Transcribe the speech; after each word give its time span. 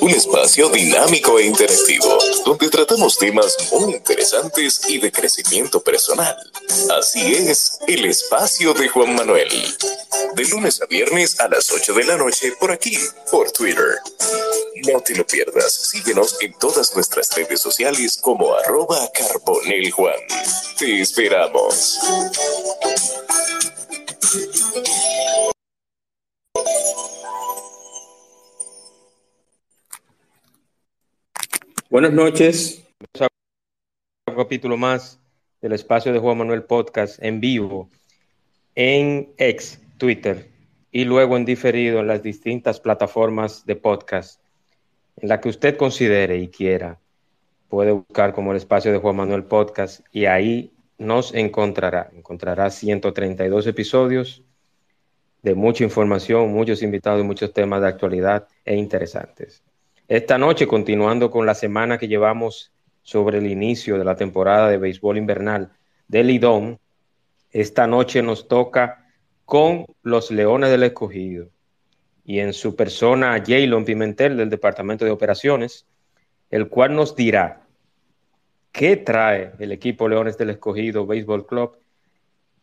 un 0.00 0.10
espacio 0.10 0.68
dinámico 0.68 1.38
e 1.38 1.46
interactivo, 1.46 2.18
donde 2.44 2.68
tratamos 2.68 3.18
temas 3.18 3.56
muy 3.72 3.94
interesantes 3.94 4.80
y 4.88 4.98
de 4.98 5.12
crecimiento 5.12 5.80
personal. 5.80 6.36
Así 6.98 7.34
es, 7.34 7.78
el 7.86 8.06
espacio 8.06 8.72
de 8.72 8.88
Juan 8.88 9.14
Manuel. 9.14 9.50
De 10.34 10.44
lunes 10.44 10.80
a 10.80 10.86
viernes 10.86 11.38
a 11.40 11.48
las 11.48 11.70
8 11.70 11.92
de 11.94 12.04
la 12.04 12.16
noche 12.16 12.52
por 12.58 12.70
aquí, 12.72 12.96
por 13.30 13.50
Twitter. 13.50 13.98
No 14.86 15.00
te 15.00 15.14
lo 15.14 15.26
pierdas, 15.26 15.72
síguenos 15.72 16.36
en 16.40 16.54
todas 16.58 16.94
nuestras 16.94 17.34
redes 17.34 17.60
sociales 17.60 18.18
como 18.20 18.54
arroba 18.54 19.10
carboneljuan. 19.12 20.14
Te 20.78 21.00
esperamos. 21.02 21.98
Buenas 31.90 32.12
noches. 32.12 32.86
Un 34.28 34.36
capítulo 34.36 34.76
más 34.76 35.20
del 35.60 35.72
espacio 35.72 36.12
de 36.12 36.20
Juan 36.20 36.38
Manuel 36.38 36.62
Podcast 36.62 37.20
en 37.20 37.40
vivo 37.40 37.90
en 38.76 39.32
ex 39.38 39.80
Twitter 39.98 40.52
y 40.92 41.04
luego 41.04 41.36
en 41.36 41.44
diferido 41.44 41.98
en 41.98 42.06
las 42.06 42.22
distintas 42.22 42.78
plataformas 42.78 43.66
de 43.66 43.74
podcast 43.74 44.40
en 45.16 45.30
la 45.30 45.40
que 45.40 45.48
usted 45.48 45.76
considere 45.76 46.38
y 46.38 46.46
quiera. 46.46 47.00
Puede 47.68 47.90
buscar 47.90 48.34
como 48.34 48.52
el 48.52 48.58
espacio 48.58 48.92
de 48.92 48.98
Juan 48.98 49.16
Manuel 49.16 49.42
Podcast 49.42 50.06
y 50.12 50.26
ahí 50.26 50.72
nos 50.96 51.34
encontrará. 51.34 52.08
Encontrará 52.14 52.70
132 52.70 53.66
episodios 53.66 54.44
de 55.42 55.56
mucha 55.56 55.82
información, 55.82 56.52
muchos 56.52 56.84
invitados 56.84 57.20
y 57.20 57.24
muchos 57.24 57.52
temas 57.52 57.80
de 57.80 57.88
actualidad 57.88 58.46
e 58.64 58.76
interesantes. 58.76 59.64
Esta 60.10 60.38
noche, 60.38 60.66
continuando 60.66 61.30
con 61.30 61.46
la 61.46 61.54
semana 61.54 61.96
que 61.96 62.08
llevamos 62.08 62.72
sobre 63.00 63.38
el 63.38 63.46
inicio 63.46 63.96
de 63.96 64.04
la 64.04 64.16
temporada 64.16 64.68
de 64.68 64.76
béisbol 64.76 65.18
invernal 65.18 65.70
del 66.08 66.26
Lidón, 66.26 66.80
esta 67.52 67.86
noche 67.86 68.20
nos 68.20 68.48
toca 68.48 69.06
con 69.44 69.86
los 70.02 70.32
Leones 70.32 70.70
del 70.70 70.82
Escogido 70.82 71.50
y 72.24 72.40
en 72.40 72.54
su 72.54 72.74
persona 72.74 73.40
Jaylon 73.46 73.84
Pimentel 73.84 74.36
del 74.36 74.50
Departamento 74.50 75.04
de 75.04 75.12
Operaciones, 75.12 75.86
el 76.50 76.68
cual 76.68 76.96
nos 76.96 77.14
dirá 77.14 77.62
qué 78.72 78.96
trae 78.96 79.52
el 79.60 79.70
equipo 79.70 80.08
Leones 80.08 80.36
del 80.36 80.50
Escogido 80.50 81.06
Béisbol 81.06 81.46
Club 81.46 81.76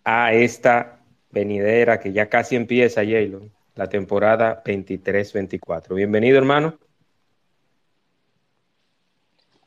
a 0.04 0.34
esta 0.34 1.00
venidera 1.32 1.98
que 2.02 2.12
ya 2.12 2.28
casi 2.28 2.58
empieza, 2.58 3.06
Jaylon, 3.06 3.50
la 3.76 3.88
temporada 3.88 4.62
23-24. 4.66 5.96
Bienvenido, 5.96 6.38
hermano. 6.38 6.78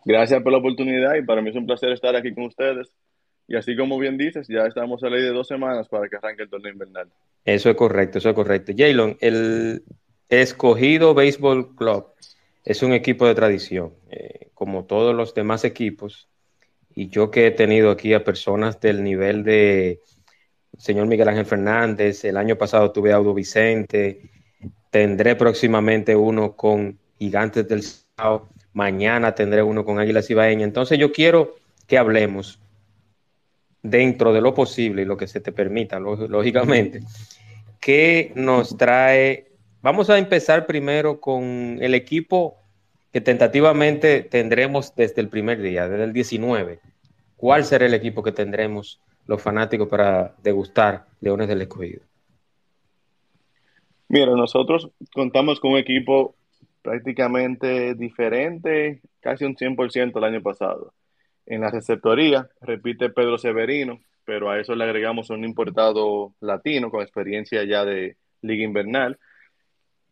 Gracias 0.05 0.43
por 0.43 0.53
la 0.53 0.59
oportunidad 0.59 1.15
y 1.15 1.23
para 1.23 1.43
mí 1.43 1.51
es 1.51 1.57
un 1.57 1.67
placer 1.67 1.93
estar 1.93 2.17
aquí 2.17 2.33
con 2.35 2.45
ustedes. 2.45 2.93
Y 3.47 3.57
así 3.57 3.77
como 3.77 3.99
bien 3.99 4.17
dices, 4.17 4.47
ya 4.49 4.67
estamos 4.67 5.03
a 5.03 5.09
ley 5.09 5.23
de 5.23 5.31
dos 5.33 5.49
semanas 5.49 5.89
para 5.89 6.09
que 6.09 6.17
arranque 6.17 6.45
el 6.45 6.51
torneo 6.51 6.73
invernal. 6.73 7.09
Eso 7.45 7.71
es 7.71 7.77
correcto, 7.77 8.19
eso 8.19 8.29
es 8.31 8.35
correcto. 8.35 8.73
Jalen, 8.77 9.17
el 9.21 9.83
escogido 10.29 11.15
Baseball 11.15 11.75
Club 11.75 12.07
es 12.65 12.83
un 12.83 12.93
equipo 12.93 13.27
de 13.27 13.35
tradición, 13.35 13.95
eh, 14.11 14.51
como 14.55 14.85
todos 14.85 15.15
los 15.15 15.35
demás 15.35 15.65
equipos. 15.65 16.29
Y 16.95 17.09
yo 17.09 17.31
que 17.31 17.49
he 17.49 17.51
tenido 17.51 17.91
aquí 17.91 18.15
a 18.15 18.25
personas 18.25 18.81
del 18.81 19.03
nivel 19.03 19.43
de 19.43 20.01
señor 20.79 21.07
Miguel 21.07 21.29
Ángel 21.29 21.47
Fernández, 21.47 22.25
el 22.25 22.37
año 22.37 22.57
pasado 22.57 22.93
tuve 22.93 23.13
a 23.13 23.17
Audo 23.17 23.35
Vicente, 23.35 24.31
tendré 24.91 25.35
próximamente 25.37 26.15
uno 26.15 26.57
con 26.57 26.99
Gigantes 27.19 27.69
del 27.69 27.83
Sao 27.83 28.49
Mañana 28.73 29.35
tendré 29.35 29.63
uno 29.63 29.85
con 29.85 29.99
Águilas 29.99 30.31
Ibaeñas. 30.31 30.69
Entonces 30.69 30.99
yo 30.99 31.13
quiero 31.13 31.57
que 31.87 31.99
hablemos 31.99 32.61
dentro 33.83 34.33
de 34.33 34.41
lo 34.41 34.55
posible 34.55 35.03
y 35.03 35.05
lo 35.05 35.17
que 35.17 35.27
se 35.27 35.41
te 35.41 35.53
permita, 35.53 35.99
lógicamente, 35.99 37.03
que 37.81 38.33
nos 38.35 38.77
trae. 38.77 39.47
Vamos 39.83 40.11
a 40.11 40.19
empezar 40.19 40.67
primero 40.67 41.21
con 41.21 41.79
el 41.81 41.95
equipo 41.95 42.57
que 43.13 43.21
tentativamente 43.21 44.23
tendremos 44.23 44.95
desde 44.95 45.21
el 45.21 45.29
primer 45.29 45.61
día, 45.61 45.89
desde 45.89 46.05
el 46.05 46.13
19. 46.13 46.79
¿Cuál 47.37 47.65
será 47.65 47.87
el 47.87 47.95
equipo 47.95 48.23
que 48.23 48.33
tendremos 48.33 49.01
los 49.27 49.41
fanáticos 49.41 49.89
para 49.89 50.35
degustar 50.43 51.07
Leones 51.21 51.49
del 51.49 51.63
Escogido? 51.63 52.03
Mira, 54.09 54.33
nosotros 54.33 54.91
contamos 55.15 55.61
con 55.61 55.73
un 55.73 55.79
equipo 55.79 56.35
prácticamente 56.83 57.95
diferente, 57.95 59.01
casi 59.21 59.45
un 59.45 59.57
100% 59.57 60.17
el 60.17 60.25
año 60.25 60.43
pasado. 60.43 60.93
En 61.47 61.61
la 61.63 61.71
receptoría 61.71 62.49
repite 62.61 63.11
Pedro 63.11 63.39
Severino, 63.39 64.01
pero 64.25 64.51
a 64.51 64.61
eso 64.61 64.75
le 64.75 64.85
agregamos 64.85 65.31
un 65.31 65.45
importado 65.45 66.35
latino 66.41 66.91
con 66.91 67.03
experiencia 67.03 67.65
ya 67.65 67.85
de 67.85 68.17
liga 68.43 68.65
invernal. 68.65 69.19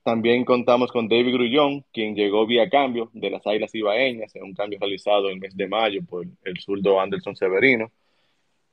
También 0.03 0.45
contamos 0.45 0.91
con 0.91 1.09
David 1.09 1.35
Grullón, 1.35 1.85
quien 1.93 2.15
llegó 2.15 2.47
vía 2.47 2.69
cambio 2.69 3.11
de 3.13 3.31
las 3.31 3.43
Islas 3.47 3.75
Ibaeñas, 3.75 4.35
en 4.35 4.45
un 4.45 4.55
cambio 4.55 4.79
realizado 4.81 5.29
el 5.29 5.39
mes 5.39 5.57
de 5.57 5.69
mayo 5.69 6.01
por 6.09 6.27
el 6.45 6.59
zurdo 6.59 7.01
Anderson 7.01 7.37
Severino. 7.37 7.91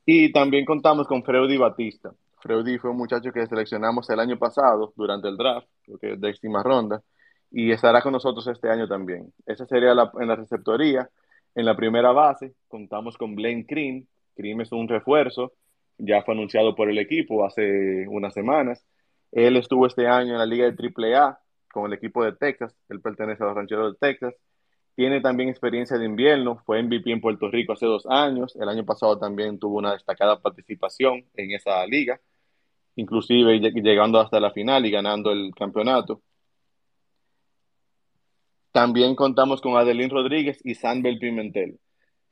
Y 0.06 0.32
también 0.32 0.66
contamos 0.66 1.08
con 1.08 1.24
Freddy 1.24 1.58
Batista. 1.58 2.14
Freddy 2.42 2.78
fue 2.78 2.92
un 2.92 2.98
muchacho 2.98 3.32
que 3.32 3.46
seleccionamos 3.48 4.10
el 4.10 4.20
año 4.20 4.38
pasado 4.38 4.94
durante 4.96 5.28
el 5.28 5.36
draft, 5.36 5.68
creo 5.84 5.98
que 5.98 6.14
es 6.14 6.22
décima 6.22 6.62
ronda, 6.62 7.02
y 7.58 7.72
estará 7.72 8.02
con 8.02 8.12
nosotros 8.12 8.46
este 8.48 8.70
año 8.70 8.86
también. 8.86 9.32
Esa 9.46 9.66
sería 9.66 9.92
en 9.92 10.28
la 10.28 10.36
receptoría. 10.36 11.10
En 11.56 11.64
la 11.64 11.74
primera 11.78 12.12
base 12.12 12.54
contamos 12.68 13.18
con 13.18 13.34
Blaine 13.34 13.66
Cream. 13.66 14.06
Cream 14.36 14.60
es 14.60 14.74
un 14.74 14.90
refuerzo, 14.90 15.54
ya 15.98 16.22
fue 16.24 16.34
anunciado 16.34 16.76
por 16.76 16.90
el 16.90 16.98
equipo 16.98 17.46
hace 17.46 18.06
unas 18.10 18.34
semanas. 18.34 18.86
Él 19.32 19.56
estuvo 19.56 19.88
este 19.88 20.06
año 20.06 20.34
en 20.34 20.40
la 20.40 20.46
Liga 20.46 20.70
de 20.70 20.76
AAA 20.76 21.40
con 21.72 21.86
el 21.86 21.94
equipo 21.94 22.26
de 22.26 22.34
Texas. 22.34 22.76
Él 22.90 23.00
pertenece 23.00 23.42
a 23.42 23.48
los 23.48 23.56
rancheros 23.56 23.94
de 23.94 24.00
Texas. 24.00 24.36
Tiene 24.94 25.22
también 25.22 25.48
experiencia 25.48 25.98
de 25.98 26.04
invierno, 26.04 26.62
fue 26.66 26.84
MVP 26.84 27.10
en 27.10 27.22
Puerto 27.22 27.50
Rico 27.50 27.72
hace 27.72 27.86
dos 27.86 28.06
años. 28.06 28.54
El 28.58 28.68
año 28.68 28.84
pasado 28.84 29.18
también 29.18 29.60
tuvo 29.60 29.78
una 29.78 29.94
destacada 29.94 30.42
participación 30.42 31.24
en 31.36 31.52
esa 31.52 31.86
liga, 31.88 32.20
inclusive 32.98 33.60
llegando 33.60 34.20
hasta 34.20 34.42
la 34.42 34.52
final 34.52 34.86
y 34.86 34.92
ganando 34.92 35.32
el 35.32 35.56
campeonato. 35.56 36.22
También 38.76 39.16
contamos 39.16 39.62
con 39.62 39.78
Adelín 39.78 40.10
Rodríguez 40.10 40.60
y 40.66 40.76
Sanbel 40.76 41.18
Pimentel. 41.18 41.80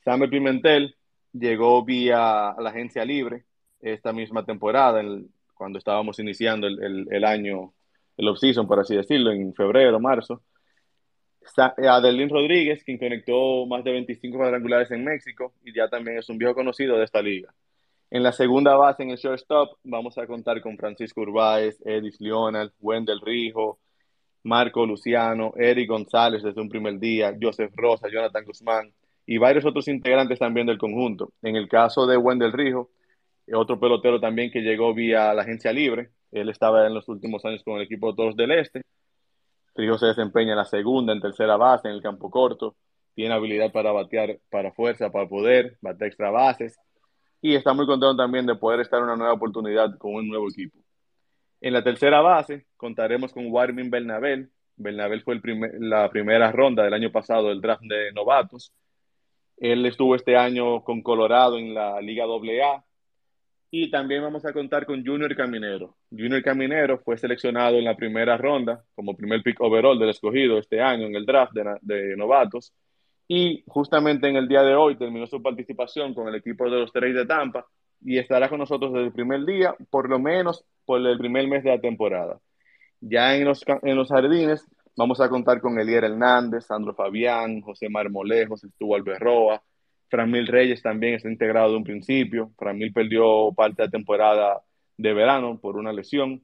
Sanbel 0.03 0.29
Pimentel 0.29 0.97
llegó 1.31 1.85
vía 1.85 2.53
la 2.59 2.69
agencia 2.69 3.05
libre 3.05 3.45
esta 3.79 4.11
misma 4.11 4.43
temporada, 4.45 5.01
cuando 5.53 5.79
estábamos 5.79 6.19
iniciando 6.19 6.67
el, 6.67 7.23
año, 7.23 7.73
el 8.17 8.27
off-season, 8.27 8.67
por 8.67 8.77
así 8.77 8.93
decirlo, 8.93 9.31
en 9.31 9.53
febrero, 9.53 10.01
marzo. 10.01 10.43
Adelín 11.77 12.27
Rodríguez, 12.27 12.83
quien 12.83 12.97
conectó 12.97 13.65
más 13.65 13.81
de 13.85 13.93
25 13.93 14.37
cuadrangulares 14.37 14.91
en 14.91 15.05
México 15.05 15.53
y 15.63 15.73
ya 15.73 15.87
también 15.87 16.17
es 16.17 16.27
un 16.27 16.37
viejo 16.37 16.55
conocido 16.55 16.97
de 16.97 17.05
esta 17.05 17.21
liga. 17.21 17.53
En 18.11 18.21
la 18.21 18.33
segunda 18.33 18.75
base, 18.75 19.03
en 19.03 19.11
el 19.11 19.17
shortstop, 19.17 19.77
vamos 19.85 20.17
a 20.17 20.27
contar 20.27 20.59
con 20.59 20.75
Francisco 20.75 21.21
Urbáez, 21.21 21.79
Edis 21.85 22.19
Leonard, 22.19 22.73
Wendel 22.81 23.21
Rijo, 23.21 23.79
Marco 24.43 24.85
Luciano, 24.85 25.53
Eric 25.55 25.89
González 25.89 26.43
desde 26.43 26.61
un 26.61 26.69
primer 26.69 26.99
día, 26.99 27.35
Joseph 27.41 27.71
Rosa, 27.75 28.07
Jonathan 28.11 28.45
Guzmán 28.45 28.93
y 29.25 29.37
varios 29.37 29.65
otros 29.65 29.87
integrantes 29.87 30.39
también 30.39 30.67
del 30.67 30.77
conjunto. 30.77 31.31
En 31.41 31.55
el 31.55 31.67
caso 31.69 32.05
de 32.05 32.17
Wendel 32.17 32.51
Rijo, 32.51 32.89
otro 33.53 33.79
pelotero 33.79 34.19
también 34.19 34.51
que 34.51 34.61
llegó 34.61 34.93
vía 34.93 35.33
la 35.33 35.43
agencia 35.43 35.71
libre, 35.71 36.11
él 36.31 36.49
estaba 36.49 36.85
en 36.85 36.93
los 36.93 37.07
últimos 37.07 37.43
años 37.45 37.63
con 37.63 37.77
el 37.77 37.83
equipo 37.83 38.09
de 38.11 38.15
Toros 38.17 38.35
del 38.35 38.51
Este. 38.51 38.81
Rijo 39.75 39.97
se 39.97 40.07
desempeña 40.07 40.51
en 40.51 40.57
la 40.57 40.65
segunda, 40.65 41.13
en 41.13 41.21
tercera 41.21 41.57
base, 41.57 41.87
en 41.87 41.95
el 41.95 42.01
campo 42.01 42.29
corto, 42.29 42.75
tiene 43.15 43.33
habilidad 43.33 43.71
para 43.71 43.91
batear 43.91 44.39
para 44.49 44.71
fuerza, 44.71 45.11
para 45.11 45.27
poder, 45.27 45.77
batear 45.81 46.07
extra 46.07 46.31
bases 46.31 46.77
y 47.43 47.55
está 47.55 47.73
muy 47.73 47.85
contento 47.85 48.15
también 48.15 48.45
de 48.45 48.55
poder 48.55 48.79
estar 48.79 48.99
en 48.99 49.03
una 49.03 49.17
nueva 49.17 49.33
oportunidad 49.33 49.97
con 49.97 50.15
un 50.15 50.29
nuevo 50.29 50.47
equipo. 50.49 50.77
En 51.63 51.71
la 51.71 51.81
tercera 51.81 52.19
base 52.19 52.65
contaremos 52.75 53.31
con 53.31 53.49
Warmin 53.49 53.89
Bernabel. 53.89 54.51
Bernabel 54.75 55.21
fue 55.21 55.35
el 55.35 55.41
la 55.79 56.09
primera 56.09 56.51
ronda 56.51 56.83
del 56.83 56.93
año 56.93 57.09
pasado 57.09 57.47
del 57.47 57.61
draft 57.61 57.83
de 57.83 58.11
novatos. 58.11 58.73
Él 59.55 59.85
estuvo 59.85 60.13
este 60.13 60.35
año 60.35 60.83
con 60.83 61.01
Colorado 61.01 61.57
en 61.57 61.73
la 61.73 62.01
Liga 62.01 62.25
AA. 62.25 62.83
Y 63.71 63.89
también 63.89 64.21
vamos 64.21 64.45
a 64.45 64.51
contar 64.51 64.85
con 64.85 65.05
Junior 65.05 65.33
Caminero. 65.37 65.95
Junior 66.11 66.43
Caminero 66.43 66.99
fue 66.99 67.17
seleccionado 67.17 67.77
en 67.77 67.85
la 67.85 67.95
primera 67.95 68.35
ronda 68.35 68.83
como 68.93 69.15
primer 69.15 69.41
pick 69.41 69.61
overall 69.61 69.97
del 69.97 70.09
escogido 70.09 70.57
este 70.57 70.81
año 70.81 71.07
en 71.07 71.15
el 71.15 71.25
draft 71.25 71.53
de, 71.53 71.77
de 71.81 72.17
novatos. 72.17 72.73
Y 73.25 73.63
justamente 73.67 74.27
en 74.27 74.35
el 74.35 74.49
día 74.49 74.63
de 74.63 74.75
hoy 74.75 74.97
terminó 74.97 75.27
su 75.27 75.41
participación 75.41 76.13
con 76.13 76.27
el 76.27 76.35
equipo 76.35 76.65
de 76.69 76.81
los 76.81 76.91
Tres 76.91 77.15
de 77.15 77.25
Tampa 77.25 77.65
y 78.03 78.17
estará 78.17 78.49
con 78.49 78.59
nosotros 78.59 78.93
desde 78.93 79.07
el 79.07 79.13
primer 79.13 79.45
día, 79.45 79.75
por 79.89 80.09
lo 80.09 80.19
menos 80.19 80.65
por 80.85 80.99
el 81.05 81.17
primer 81.17 81.47
mes 81.47 81.63
de 81.63 81.71
la 81.71 81.81
temporada. 81.81 82.39
Ya 83.01 83.35
en 83.35 83.45
los, 83.45 83.63
en 83.81 83.95
los 83.95 84.09
jardines 84.09 84.67
Vamos 84.95 85.19
a 85.21 85.29
contar 85.29 85.59
con 85.59 85.79
Elier 85.79 86.03
Hernández, 86.03 86.65
Sandro 86.67 86.93
Fabián, 86.93 87.61
José 87.61 87.89
Marmolejos, 87.89 88.63
estuvo 88.63 88.95
Alberroa, 88.95 89.63
Framil 90.07 90.45
Reyes 90.45 90.83
también 90.83 91.15
está 91.15 91.31
integrado 91.31 91.71
de 91.71 91.77
un 91.77 91.83
principio. 91.83 92.51
Framil 92.57 92.93
perdió 92.93 93.51
parte 93.55 93.81
de 93.81 93.87
la 93.87 93.91
temporada 93.91 94.61
de 94.97 95.13
verano 95.13 95.59
por 95.59 95.77
una 95.77 95.91
lesión. 95.91 96.43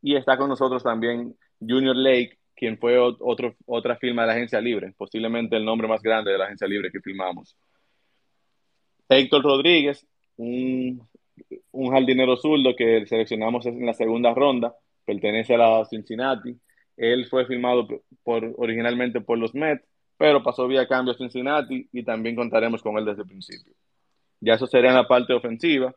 Y 0.00 0.14
está 0.14 0.36
con 0.36 0.48
nosotros 0.48 0.84
también 0.84 1.36
Junior 1.58 1.96
Lake, 1.96 2.38
quien 2.54 2.78
fue 2.78 2.98
otro, 2.98 3.56
otra 3.66 3.96
firma 3.96 4.22
de 4.22 4.28
la 4.28 4.34
agencia 4.34 4.60
libre, 4.60 4.94
posiblemente 4.96 5.56
el 5.56 5.64
nombre 5.64 5.88
más 5.88 6.02
grande 6.02 6.30
de 6.30 6.38
la 6.38 6.44
agencia 6.44 6.68
libre 6.68 6.92
que 6.92 7.00
firmamos. 7.00 7.56
Héctor 9.08 9.42
Rodríguez, 9.42 10.06
un, 10.36 11.06
un 11.72 11.90
jardinero 11.90 12.36
zurdo 12.36 12.74
que 12.76 13.06
seleccionamos 13.06 13.66
en 13.66 13.84
la 13.86 13.94
segunda 13.94 14.34
ronda, 14.34 14.74
pertenece 15.04 15.54
a 15.54 15.58
la 15.58 15.84
Cincinnati. 15.84 16.58
Él 16.96 17.26
fue 17.26 17.46
firmado 17.46 17.86
por, 18.22 18.54
originalmente 18.56 19.20
por 19.20 19.38
los 19.38 19.54
Mets, 19.54 19.84
pero 20.16 20.42
pasó 20.42 20.68
vía 20.68 20.86
cambio 20.86 21.14
a 21.14 21.16
Cincinnati 21.16 21.88
y 21.92 22.04
también 22.04 22.36
contaremos 22.36 22.82
con 22.82 22.96
él 22.98 23.04
desde 23.04 23.22
el 23.22 23.28
principio. 23.28 23.72
Ya 24.40 24.54
eso 24.54 24.66
sería 24.66 24.90
en 24.90 24.96
la 24.96 25.08
parte 25.08 25.32
ofensiva. 25.32 25.94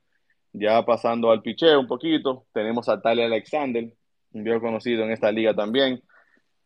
Ya 0.53 0.85
pasando 0.85 1.31
al 1.31 1.41
picheo 1.41 1.79
un 1.79 1.87
poquito, 1.87 2.45
tenemos 2.53 2.87
a 2.87 3.01
Talia 3.01 3.25
Alexander, 3.25 3.91
un 4.31 4.43
viejo 4.43 4.61
conocido 4.61 5.03
en 5.03 5.11
esta 5.11 5.31
liga 5.31 5.53
también. 5.53 6.01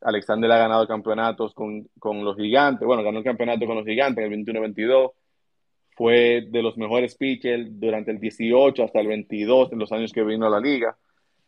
Alexander 0.01 0.51
ha 0.51 0.57
ganado 0.57 0.88
campeonatos 0.88 1.54
con, 1.54 1.89
con 1.98 2.24
los 2.24 2.38
gigantes, 2.38 2.86
bueno, 2.86 3.04
ganó 3.04 3.18
el 3.18 3.24
campeonato 3.24 3.66
con 3.66 3.77
los 3.77 3.86
gigantes 3.86 4.24
en 4.24 4.31
el 4.31 4.45
21-22, 4.45 5.12
fue 6.00 6.48
de 6.48 6.63
los 6.63 6.78
mejores 6.78 7.13
pitchers 7.16 7.78
durante 7.78 8.12
el 8.12 8.22
18 8.22 8.86
hasta 8.86 9.01
el 9.01 9.07
22 9.07 9.74
en 9.74 9.80
los 9.80 9.92
años 9.92 10.13
que 10.13 10.24
vino 10.24 10.48
a 10.48 10.50
la 10.50 10.62
liga. 10.62 10.98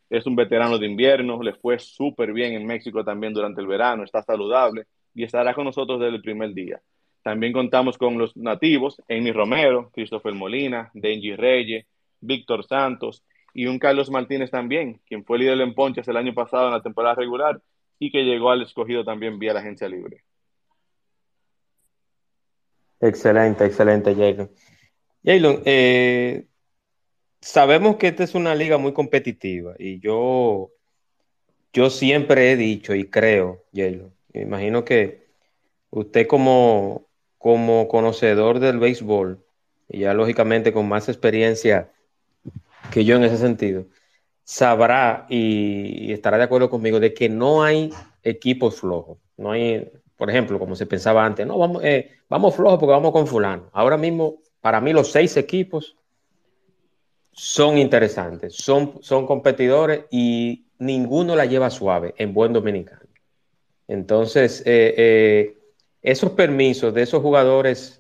Es 0.10 0.26
un 0.26 0.36
veterano 0.36 0.78
de 0.78 0.88
invierno, 0.88 1.42
le 1.42 1.54
fue 1.54 1.80
súper 1.80 2.34
bien 2.34 2.52
en 2.52 2.68
México 2.68 3.02
también 3.06 3.34
durante 3.34 3.62
el 3.62 3.68
verano, 3.68 4.04
está 4.04 4.22
saludable 4.24 4.88
y 5.16 5.24
estará 5.24 5.54
con 5.54 5.64
nosotros 5.64 6.02
desde 6.02 6.18
el 6.18 6.22
primer 6.22 6.54
día. 6.54 6.82
También 7.24 7.54
contamos 7.54 7.98
con 7.98 8.18
los 8.18 8.36
nativos, 8.36 9.02
Amy 9.08 9.32
Romero, 9.32 9.90
Christopher 9.94 10.34
Molina, 10.34 10.92
Denji 10.96 11.34
Reyes, 11.34 11.86
Víctor 12.20 12.66
Santos 12.66 13.24
y 13.54 13.68
un 13.68 13.80
Carlos 13.80 14.12
Martínez 14.12 14.52
también, 14.52 15.00
quien 15.08 15.24
fue 15.24 15.40
líder 15.40 15.62
en 15.62 15.74
ponches 15.74 16.10
el 16.10 16.18
año 16.18 16.34
pasado 16.34 16.66
en 16.66 16.74
la 16.74 16.82
temporada 16.82 17.16
regular 17.16 17.62
y 18.00 18.12
que 18.12 18.24
llegó 18.24 18.52
al 18.52 18.64
escogido 18.64 19.06
también 19.06 19.40
vía 19.40 19.54
la 19.54 19.62
agencia 19.62 19.88
libre. 19.88 20.26
Excelente, 23.02 23.66
excelente, 23.66 24.14
Jalen. 24.14 24.52
Jalen, 25.24 25.62
eh, 25.66 26.48
sabemos 27.42 27.98
que 27.98 28.08
esta 28.10 28.24
es 28.24 28.36
una 28.36 28.54
liga 28.54 28.78
muy 28.78 28.94
competitiva 28.94 29.74
y 29.80 30.00
yo, 30.00 30.72
yo 31.74 31.90
siempre 31.90 32.52
he 32.52 32.58
dicho 32.58 32.94
y 32.94 33.10
creo, 33.10 33.66
Jalen, 33.74 34.14
me 34.34 34.42
imagino 34.42 34.86
que 34.86 35.26
usted 35.90 36.28
como, 36.28 37.08
como 37.38 37.88
conocedor 37.88 38.60
del 38.60 38.80
béisbol, 38.80 39.44
y 39.90 40.00
ya 40.00 40.14
lógicamente 40.14 40.72
con 40.72 40.88
más 40.88 41.10
experiencia 41.10 41.92
que 42.92 43.04
yo 43.04 43.16
en 43.16 43.24
ese 43.24 43.38
sentido, 43.38 43.88
sabrá 44.44 45.26
y, 45.30 46.08
y 46.10 46.14
estará 46.14 46.38
de 46.38 46.44
acuerdo 46.44 46.70
conmigo 46.70 47.00
de 47.00 47.14
que 47.14 47.30
no 47.30 47.64
hay 47.64 47.92
equipos 48.24 48.80
flojos, 48.80 49.18
no 49.38 49.52
hay, 49.52 49.92
por 50.22 50.30
ejemplo, 50.30 50.60
como 50.60 50.76
se 50.76 50.86
pensaba 50.86 51.26
antes, 51.26 51.48
no, 51.48 51.58
vamos, 51.58 51.84
eh, 51.84 52.20
vamos 52.30 52.56
flojos 52.56 52.78
porque 52.78 52.92
vamos 52.92 53.12
con 53.12 53.26
fulano. 53.26 53.72
Ahora 53.74 53.98
mismo, 53.98 54.36
para 54.60 54.80
mí, 54.80 54.94
los 54.94 55.12
seis 55.12 55.36
equipos 55.36 55.98
son 57.32 57.80
interesantes, 57.80 58.56
son, 58.56 59.00
son 59.02 59.26
competidores 59.26 60.06
y 60.12 60.66
ninguno 60.78 61.36
la 61.36 61.48
lleva 61.48 61.72
suave 61.72 62.14
en 62.20 62.36
buen 62.36 62.54
dominicano. 62.54 63.02
Entonces, 63.88 64.62
eh, 64.68 64.94
eh, 64.96 65.58
esos 66.04 66.34
permisos 66.34 66.94
de 66.94 67.02
esos 67.02 67.20
jugadores 67.24 68.00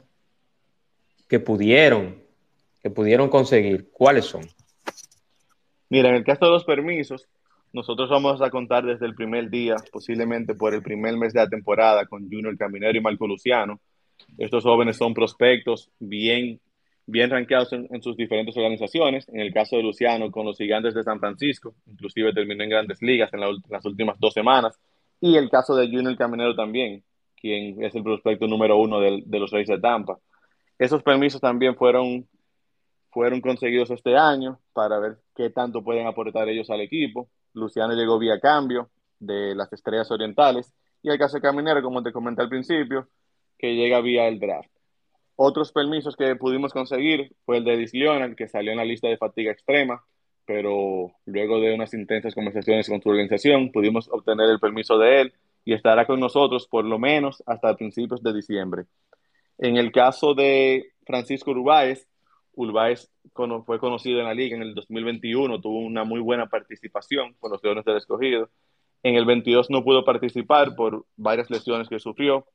que 1.27 1.39
pudieron, 1.39 2.21
que 2.83 2.91
pudieron 2.91 3.29
conseguir, 3.29 3.89
¿cuáles 3.89 4.25
son? 4.25 4.47
Mira, 5.89 6.09
en 6.09 6.15
el 6.17 6.23
caso 6.23 6.45
de 6.45 6.51
los 6.51 6.65
permisos, 6.65 7.27
nosotros 7.73 8.09
vamos 8.09 8.41
a 8.41 8.49
contar 8.49 8.85
desde 8.85 9.05
el 9.05 9.15
primer 9.15 9.49
día, 9.49 9.75
posiblemente 9.91 10.55
por 10.55 10.73
el 10.73 10.83
primer 10.83 11.15
mes 11.15 11.33
de 11.33 11.39
la 11.39 11.49
temporada, 11.49 12.05
con 12.05 12.29
Junior 12.29 12.57
Caminero 12.57 12.97
y 12.97 13.01
Marco 13.01 13.27
Luciano. 13.27 13.79
Estos 14.37 14.63
jóvenes 14.63 14.97
son 14.97 15.13
prospectos 15.13 15.89
bien, 15.97 16.59
bien 17.05 17.29
rankeados 17.29 17.71
en, 17.71 18.01
sus 18.01 18.17
diferentes 18.17 18.55
organizaciones. 18.57 19.27
En 19.29 19.39
el 19.39 19.53
caso 19.53 19.77
de 19.77 19.83
Luciano, 19.83 20.29
con 20.31 20.45
los 20.45 20.57
Gigantes 20.57 20.93
de 20.93 21.03
San 21.03 21.19
Francisco, 21.19 21.73
inclusive 21.87 22.33
terminó 22.33 22.63
en 22.63 22.69
grandes 22.69 23.01
ligas 23.01 23.33
en, 23.33 23.39
las 23.39 23.85
últimas 23.85 24.19
dos 24.19 24.33
semanas. 24.33 24.77
Y 25.21 25.37
el 25.37 25.49
caso 25.49 25.75
de 25.75 25.87
Junior 25.87 26.17
Caminero 26.17 26.55
también, 26.55 27.03
quien 27.39 27.81
es 27.83 27.95
el 27.95 28.03
prospecto 28.03 28.47
número 28.47 28.77
uno 28.77 28.99
de, 28.99 29.23
de 29.25 29.39
los 29.39 29.49
Reyes 29.49 29.69
de 29.69 29.79
Tampa. 29.79 30.17
Esos 30.77 31.03
permisos 31.03 31.39
también 31.39 31.75
fueron, 31.75 32.27
fueron 33.11 33.39
conseguidos 33.39 33.91
este 33.91 34.17
año 34.17 34.59
para 34.73 34.99
ver 34.99 35.17
qué 35.35 35.49
tanto 35.49 35.83
pueden 35.83 36.07
aportar 36.07 36.49
ellos 36.49 36.69
al 36.69 36.81
equipo. 36.81 37.29
Luciano 37.53 37.93
llegó 37.93 38.17
vía 38.19 38.39
cambio 38.39 38.89
de 39.19 39.55
las 39.55 39.71
Estrellas 39.73 40.11
Orientales 40.11 40.73
y 41.03 41.09
el 41.09 41.17
caso 41.17 41.39
Caminero, 41.39 41.81
como 41.81 42.03
te 42.03 42.11
comenté 42.11 42.41
al 42.41 42.49
principio, 42.49 43.07
que 43.57 43.75
llega 43.75 44.01
vía 44.01 44.27
el 44.27 44.39
draft. 44.39 44.69
Otros 45.35 45.71
permisos 45.71 46.15
que 46.15 46.35
pudimos 46.35 46.73
conseguir 46.73 47.35
fue 47.45 47.57
el 47.57 47.63
de 47.63 47.73
Edis 47.73 47.93
Leonard, 47.93 48.35
que 48.35 48.47
salió 48.47 48.71
en 48.71 48.77
la 48.77 48.85
lista 48.85 49.07
de 49.07 49.17
fatiga 49.17 49.51
extrema, 49.51 50.03
pero 50.45 51.11
luego 51.25 51.59
de 51.59 51.73
unas 51.73 51.93
intensas 51.93 52.35
conversaciones 52.35 52.87
con 52.89 53.01
su 53.01 53.09
organización 53.09 53.71
pudimos 53.71 54.09
obtener 54.11 54.49
el 54.49 54.59
permiso 54.59 54.97
de 54.97 55.21
él 55.21 55.33
y 55.63 55.73
estará 55.73 56.05
con 56.05 56.19
nosotros 56.19 56.67
por 56.67 56.85
lo 56.85 56.99
menos 56.99 57.43
hasta 57.45 57.75
principios 57.75 58.21
de 58.23 58.33
diciembre. 58.33 58.85
En 59.57 59.77
el 59.77 59.91
caso 59.91 60.33
de 60.33 60.93
Francisco 61.05 61.51
Urbáez, 62.53 63.11
Urbáez 63.33 63.63
fue 63.65 63.79
conocido 63.79 64.19
en 64.19 64.25
la 64.25 64.33
liga 64.33 64.55
en 64.55 64.63
el 64.63 64.75
2021, 64.75 65.61
tuvo 65.61 65.79
una 65.79 66.03
muy 66.03 66.19
buena 66.19 66.47
participación 66.47 67.33
con 67.39 67.51
los 67.51 67.63
Leones 67.63 67.85
del 67.85 67.97
Escogido. 67.97 68.49
En 69.03 69.15
el 69.15 69.25
22 69.25 69.69
no 69.69 69.83
pudo 69.83 70.05
participar 70.05 70.75
por 70.75 71.05
varias 71.15 71.49
lesiones 71.49 71.89
que 71.89 71.99
sufrió, 71.99 72.45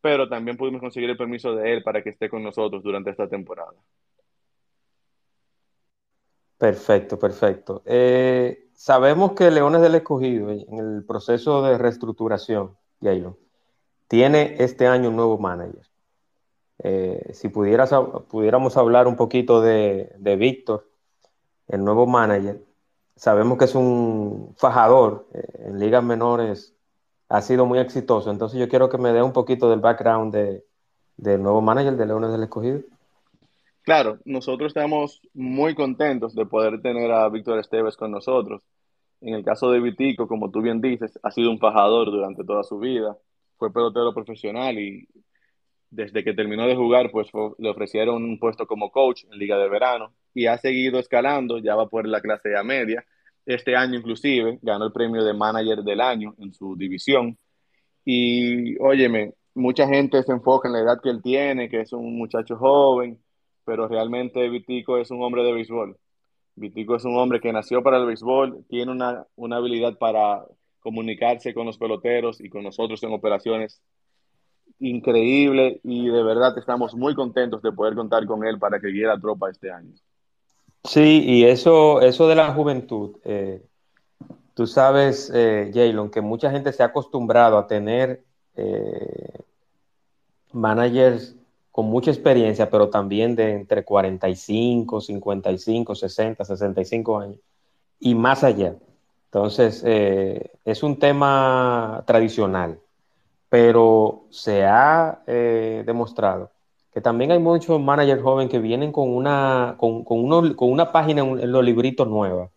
pero 0.00 0.28
también 0.28 0.56
pudimos 0.56 0.80
conseguir 0.80 1.10
el 1.10 1.16
permiso 1.16 1.54
de 1.54 1.72
él 1.72 1.82
para 1.82 2.02
que 2.02 2.10
esté 2.10 2.28
con 2.28 2.42
nosotros 2.42 2.82
durante 2.82 3.10
esta 3.10 3.28
temporada. 3.28 3.74
Perfecto, 6.58 7.18
perfecto. 7.18 7.82
Eh, 7.84 8.70
sabemos 8.72 9.32
que 9.32 9.50
Leones 9.50 9.82
del 9.82 9.96
Escogido, 9.96 10.50
en 10.50 10.78
el 10.78 11.04
proceso 11.04 11.62
de 11.62 11.76
reestructuración, 11.76 12.76
Jailo, 13.02 13.38
tiene 14.08 14.56
este 14.58 14.86
año 14.86 15.10
un 15.10 15.16
nuevo 15.16 15.38
manager. 15.38 15.86
Eh, 16.82 17.30
si 17.32 17.48
pudieras, 17.48 17.94
pudiéramos 18.28 18.76
hablar 18.76 19.06
un 19.06 19.16
poquito 19.16 19.60
de, 19.60 20.36
Víctor, 20.38 20.88
el 21.68 21.82
nuevo 21.84 22.06
manager, 22.06 22.62
sabemos 23.16 23.58
que 23.58 23.64
es 23.64 23.74
un 23.74 24.54
fajador 24.56 25.26
eh, 25.32 25.66
en 25.66 25.78
ligas 25.78 26.04
menores, 26.04 26.74
ha 27.28 27.40
sido 27.40 27.66
muy 27.66 27.78
exitoso, 27.78 28.30
entonces 28.30 28.60
yo 28.60 28.68
quiero 28.68 28.88
que 28.88 28.98
me 28.98 29.12
dé 29.12 29.22
un 29.22 29.32
poquito 29.32 29.70
del 29.70 29.80
background 29.80 30.34
de, 30.34 30.64
del 31.16 31.42
nuevo 31.42 31.60
manager 31.60 31.96
de 31.96 32.06
Leones 32.06 32.30
del 32.30 32.42
Escogido. 32.42 32.80
Claro, 33.82 34.18
nosotros 34.24 34.68
estamos 34.68 35.22
muy 35.32 35.74
contentos 35.74 36.34
de 36.34 36.44
poder 36.44 36.82
tener 36.82 37.10
a 37.12 37.28
Víctor 37.28 37.58
Esteves 37.58 37.96
con 37.96 38.10
nosotros. 38.10 38.62
En 39.20 39.34
el 39.34 39.44
caso 39.44 39.70
de 39.70 39.80
Vitico, 39.80 40.28
como 40.28 40.50
tú 40.50 40.60
bien 40.60 40.80
dices, 40.80 41.18
ha 41.22 41.30
sido 41.30 41.50
un 41.50 41.58
fajador 41.58 42.10
durante 42.10 42.44
toda 42.44 42.64
su 42.64 42.78
vida. 42.78 43.16
Fue 43.56 43.72
pelotero 43.72 44.12
profesional 44.12 44.78
y 44.78 45.08
desde 45.90 46.24
que 46.24 46.34
terminó 46.34 46.66
de 46.66 46.76
jugar, 46.76 47.10
pues 47.10 47.28
le 47.58 47.70
ofrecieron 47.70 48.24
un 48.24 48.38
puesto 48.38 48.66
como 48.66 48.90
coach 48.90 49.24
en 49.24 49.38
Liga 49.38 49.58
de 49.58 49.68
Verano 49.68 50.14
y 50.34 50.46
ha 50.46 50.58
seguido 50.58 50.98
escalando, 50.98 51.58
ya 51.58 51.74
va 51.76 51.88
por 51.88 52.06
la 52.06 52.20
clase 52.20 52.56
A 52.56 52.62
media. 52.62 53.04
Este 53.46 53.76
año 53.76 53.98
inclusive 53.98 54.58
ganó 54.62 54.86
el 54.86 54.92
premio 54.92 55.24
de 55.24 55.32
manager 55.32 55.82
del 55.82 56.00
año 56.00 56.34
en 56.38 56.52
su 56.52 56.76
división. 56.76 57.38
Y 58.04 58.78
óyeme, 58.78 59.34
mucha 59.54 59.86
gente 59.88 60.22
se 60.22 60.32
enfoca 60.32 60.68
en 60.68 60.74
la 60.74 60.80
edad 60.80 61.00
que 61.02 61.10
él 61.10 61.22
tiene, 61.22 61.68
que 61.68 61.80
es 61.80 61.92
un 61.92 62.16
muchacho 62.18 62.56
joven, 62.56 63.20
pero 63.64 63.88
realmente 63.88 64.48
Vitico 64.48 64.98
es 64.98 65.10
un 65.10 65.22
hombre 65.22 65.42
de 65.44 65.52
béisbol. 65.52 65.96
Vitico 66.56 66.96
es 66.96 67.04
un 67.04 67.16
hombre 67.18 67.40
que 67.40 67.52
nació 67.52 67.82
para 67.82 67.98
el 67.98 68.06
béisbol, 68.06 68.64
tiene 68.68 68.92
una, 68.92 69.26
una 69.36 69.56
habilidad 69.56 69.98
para 69.98 70.44
comunicarse 70.80 71.52
con 71.52 71.66
los 71.66 71.78
peloteros 71.78 72.40
y 72.40 72.48
con 72.48 72.62
nosotros 72.62 73.02
en 73.02 73.12
operaciones 73.12 73.82
increíble 74.80 75.80
y 75.82 76.08
de 76.08 76.22
verdad 76.22 76.56
estamos 76.58 76.94
muy 76.94 77.14
contentos 77.14 77.62
de 77.62 77.72
poder 77.72 77.94
contar 77.94 78.26
con 78.26 78.44
él 78.44 78.58
para 78.58 78.80
que 78.80 78.88
guíe 78.88 79.06
la 79.06 79.18
tropa 79.18 79.50
este 79.50 79.70
año. 79.70 79.92
Sí, 80.84 81.22
y 81.26 81.44
eso, 81.44 82.00
eso 82.00 82.28
de 82.28 82.34
la 82.34 82.52
juventud, 82.52 83.16
eh, 83.24 83.62
tú 84.54 84.66
sabes, 84.66 85.30
eh, 85.34 85.70
Jalen, 85.74 86.10
que 86.10 86.20
mucha 86.20 86.50
gente 86.50 86.72
se 86.72 86.82
ha 86.82 86.86
acostumbrado 86.86 87.58
a 87.58 87.66
tener 87.66 88.22
eh, 88.54 89.40
managers 90.52 91.34
con 91.72 91.86
mucha 91.86 92.10
experiencia, 92.10 92.70
pero 92.70 92.88
también 92.88 93.36
de 93.36 93.52
entre 93.52 93.84
45, 93.84 95.00
55, 95.00 95.94
60, 95.94 96.44
65 96.44 97.18
años 97.18 97.40
y 98.00 98.14
más 98.14 98.44
allá. 98.44 98.76
Entonces, 99.26 99.82
eh, 99.84 100.52
es 100.64 100.82
un 100.82 100.98
tema 100.98 102.02
tradicional, 102.06 102.80
pero 103.48 104.24
se 104.30 104.64
ha 104.64 105.22
eh, 105.26 105.82
demostrado 105.86 106.50
que 106.92 107.00
también 107.00 107.30
hay 107.30 107.38
muchos 107.38 107.78
managers 107.78 108.22
jóvenes 108.22 108.50
que 108.50 108.58
vienen 108.58 108.90
con 108.90 109.10
una, 109.10 109.76
con, 109.76 110.02
con 110.02 110.70
una 110.70 110.92
página 110.92 111.20
en 111.20 111.52
los 111.52 111.62
libritos 111.62 112.08
nueva, 112.08 112.48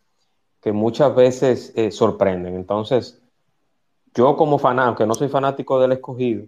que 0.62 0.72
muchas 0.72 1.14
veces 1.14 1.74
eh, 1.76 1.92
sorprenden. 1.92 2.56
Entonces, 2.56 3.22
yo 4.16 4.38
como 4.38 4.58
fanático, 4.58 4.88
aunque 4.88 5.06
no 5.06 5.14
soy 5.14 5.28
fanático 5.28 5.78
del 5.82 5.92
escogido, 5.92 6.46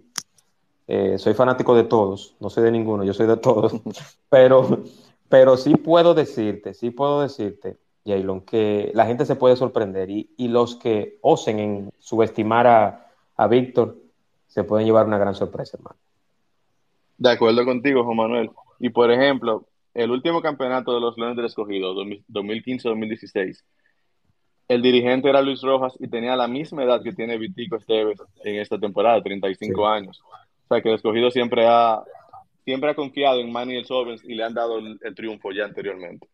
soy 1.18 1.34
fanático 1.34 1.74
de 1.74 1.84
todos, 1.84 2.34
no 2.40 2.48
soy 2.48 2.64
de 2.64 2.70
ninguno, 2.70 3.04
yo 3.04 3.12
soy 3.12 3.26
de 3.26 3.36
todos, 3.36 3.74
pero, 4.30 4.84
pero 5.28 5.58
sí 5.58 5.74
puedo 5.74 6.14
decirte, 6.14 6.72
sí 6.72 6.90
puedo 6.90 7.20
decirte 7.20 7.76
Jaylon, 8.04 8.40
que 8.42 8.90
la 8.94 9.06
gente 9.06 9.26
se 9.26 9.36
puede 9.36 9.56
sorprender 9.56 10.10
y, 10.10 10.28
los 10.48 10.76
que 10.76 11.18
osen 11.20 11.58
en 11.58 11.92
subestimar 11.98 12.66
a, 12.66 12.98
Víctor 13.48 13.96
se 14.52 14.64
pueden 14.64 14.86
llevar 14.86 15.06
una 15.06 15.16
gran 15.16 15.34
sorpresa, 15.34 15.78
hermano. 15.78 15.96
De 17.16 17.30
acuerdo 17.30 17.64
contigo, 17.64 18.04
Juan 18.04 18.16
Manuel. 18.18 18.50
Y 18.78 18.90
por 18.90 19.10
ejemplo, 19.10 19.66
el 19.94 20.10
último 20.10 20.42
campeonato 20.42 20.92
de 20.92 21.00
los 21.00 21.16
Leones 21.16 21.36
del 21.36 21.46
Escogido, 21.46 21.94
2015-2016, 21.94 23.62
el 24.68 24.82
dirigente 24.82 25.30
era 25.30 25.40
Luis 25.40 25.62
Rojas 25.62 25.94
y 25.98 26.08
tenía 26.08 26.36
la 26.36 26.48
misma 26.48 26.84
edad 26.84 27.02
que 27.02 27.12
tiene 27.12 27.38
Vitico 27.38 27.76
Esteves 27.76 28.18
en 28.44 28.56
esta 28.56 28.78
temporada, 28.78 29.22
35 29.22 29.86
años. 29.86 30.20
O 30.22 30.74
sea 30.74 30.82
que 30.82 30.90
el 30.90 30.96
Escogido 30.96 31.30
siempre 31.30 31.66
ha, 31.66 32.02
siempre 32.64 32.90
ha 32.90 32.94
confiado 32.94 33.40
en 33.40 33.50
Manny 33.50 33.76
el 33.76 33.86
Sobens 33.86 34.22
y 34.22 34.34
le 34.34 34.44
han 34.44 34.52
dado 34.52 34.78
el 34.78 35.14
triunfo 35.14 35.50
ya 35.52 35.64
anteriormente. 35.64 36.28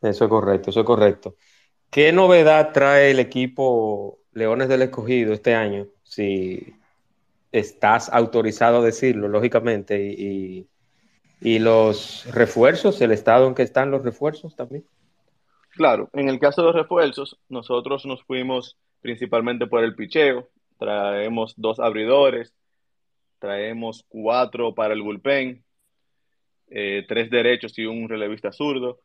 Eso 0.00 0.24
es 0.24 0.30
correcto, 0.30 0.70
eso 0.70 0.80
es 0.80 0.86
correcto. 0.86 1.34
¿Qué 1.90 2.12
novedad 2.12 2.72
trae 2.72 3.10
el 3.10 3.18
equipo 3.18 4.20
Leones 4.32 4.68
del 4.68 4.82
Escogido 4.82 5.32
este 5.32 5.54
año? 5.54 5.86
Si 6.04 6.74
estás 7.54 8.10
autorizado 8.12 8.78
a 8.78 8.84
decirlo, 8.84 9.28
lógicamente, 9.28 10.02
y, 10.02 10.68
los 11.40 12.26
refuerzos, 12.32 13.00
el 13.00 13.12
estado 13.12 13.46
en 13.46 13.54
que 13.54 13.62
están 13.62 13.90
los 13.90 14.02
refuerzos 14.02 14.56
también. 14.56 14.84
Claro, 15.70 16.08
en 16.14 16.28
el 16.28 16.40
caso 16.40 16.62
de 16.62 16.68
los 16.68 16.74
refuerzos, 16.74 17.38
nosotros 17.48 18.06
nos 18.06 18.24
fuimos 18.24 18.76
principalmente 19.00 19.66
por 19.66 19.84
el 19.84 19.94
picheo, 19.94 20.48
traemos 20.78 21.52
dos 21.56 21.78
abridores, 21.78 22.54
traemos 23.38 24.04
cuatro 24.08 24.74
para 24.74 24.94
el 24.94 25.02
bullpen, 25.02 25.62
eh, 26.70 27.04
tres 27.06 27.30
derechos 27.30 27.78
y 27.78 27.84
un 27.84 28.08
relevista 28.08 28.50
zurdo. 28.50 29.00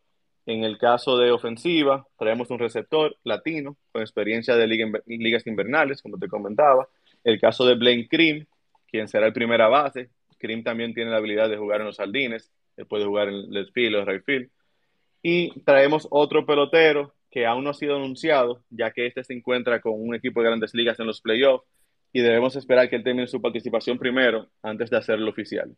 En 0.46 0.64
el 0.64 0.78
caso 0.78 1.18
de 1.18 1.32
ofensiva, 1.32 2.08
traemos 2.18 2.50
un 2.50 2.60
receptor 2.60 3.16
latino 3.24 3.76
con 3.92 4.02
experiencia 4.02 4.56
de 4.56 4.66
ligas 5.06 5.46
invernales, 5.46 6.02
como 6.02 6.18
te 6.18 6.30
comentaba. 6.30 6.88
El 7.24 7.40
caso 7.40 7.66
de 7.66 7.76
Blaine 7.76 8.08
Cream, 8.08 8.46
quien 8.88 9.08
será 9.08 9.28
el 9.28 9.34
primera 9.34 9.68
base. 9.68 10.10
Cream 10.38 10.64
también 10.64 10.94
tiene 10.94 11.12
la 11.12 11.18
habilidad 11.18 11.50
de 11.50 11.58
jugar 11.58 11.82
en 11.82 11.88
los 11.88 11.98
sardines. 11.98 12.52
Él 12.78 12.86
puede 12.88 13.06
jugar 13.06 13.30
en 13.30 13.56
el 13.56 13.72
field 13.72 13.96
o 13.96 14.06
right 14.06 14.24
field. 14.24 14.50
Y 15.22 15.60
traemos 15.62 16.08
otro 16.10 16.46
pelotero 16.46 17.14
que 17.30 17.46
aún 17.46 17.64
no 17.64 17.72
ha 17.72 17.74
sido 17.74 17.98
anunciado, 17.98 18.64
ya 18.70 18.92
que 18.92 19.06
este 19.06 19.24
se 19.24 19.34
encuentra 19.34 19.82
con 19.82 19.94
un 19.96 20.16
equipo 20.16 20.42
de 20.42 20.48
grandes 20.48 20.74
ligas 20.74 21.00
en 21.00 21.08
los 21.08 21.22
playoffs 21.22 21.66
y 22.12 22.22
debemos 22.22 22.56
esperar 22.56 22.90
que 22.90 22.96
él 22.96 23.04
termine 23.04 23.28
su 23.28 23.42
participación 23.42 24.00
primero 24.00 24.50
antes 24.64 24.90
de 24.90 24.98
hacerlo 24.98 25.30
oficial. 25.30 25.76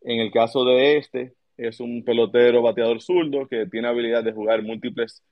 En 0.00 0.20
el 0.20 0.30
caso 0.30 0.64
de 0.64 0.96
este, 0.96 1.34
es 1.56 1.80
un 1.80 2.04
pelotero 2.04 2.62
bateador 2.62 3.02
zurdo 3.02 3.46
que 3.48 3.66
tiene 3.66 3.88
habilidad 3.88 4.24
de 4.24 4.32
jugar 4.32 4.62
múltiples 4.62 5.22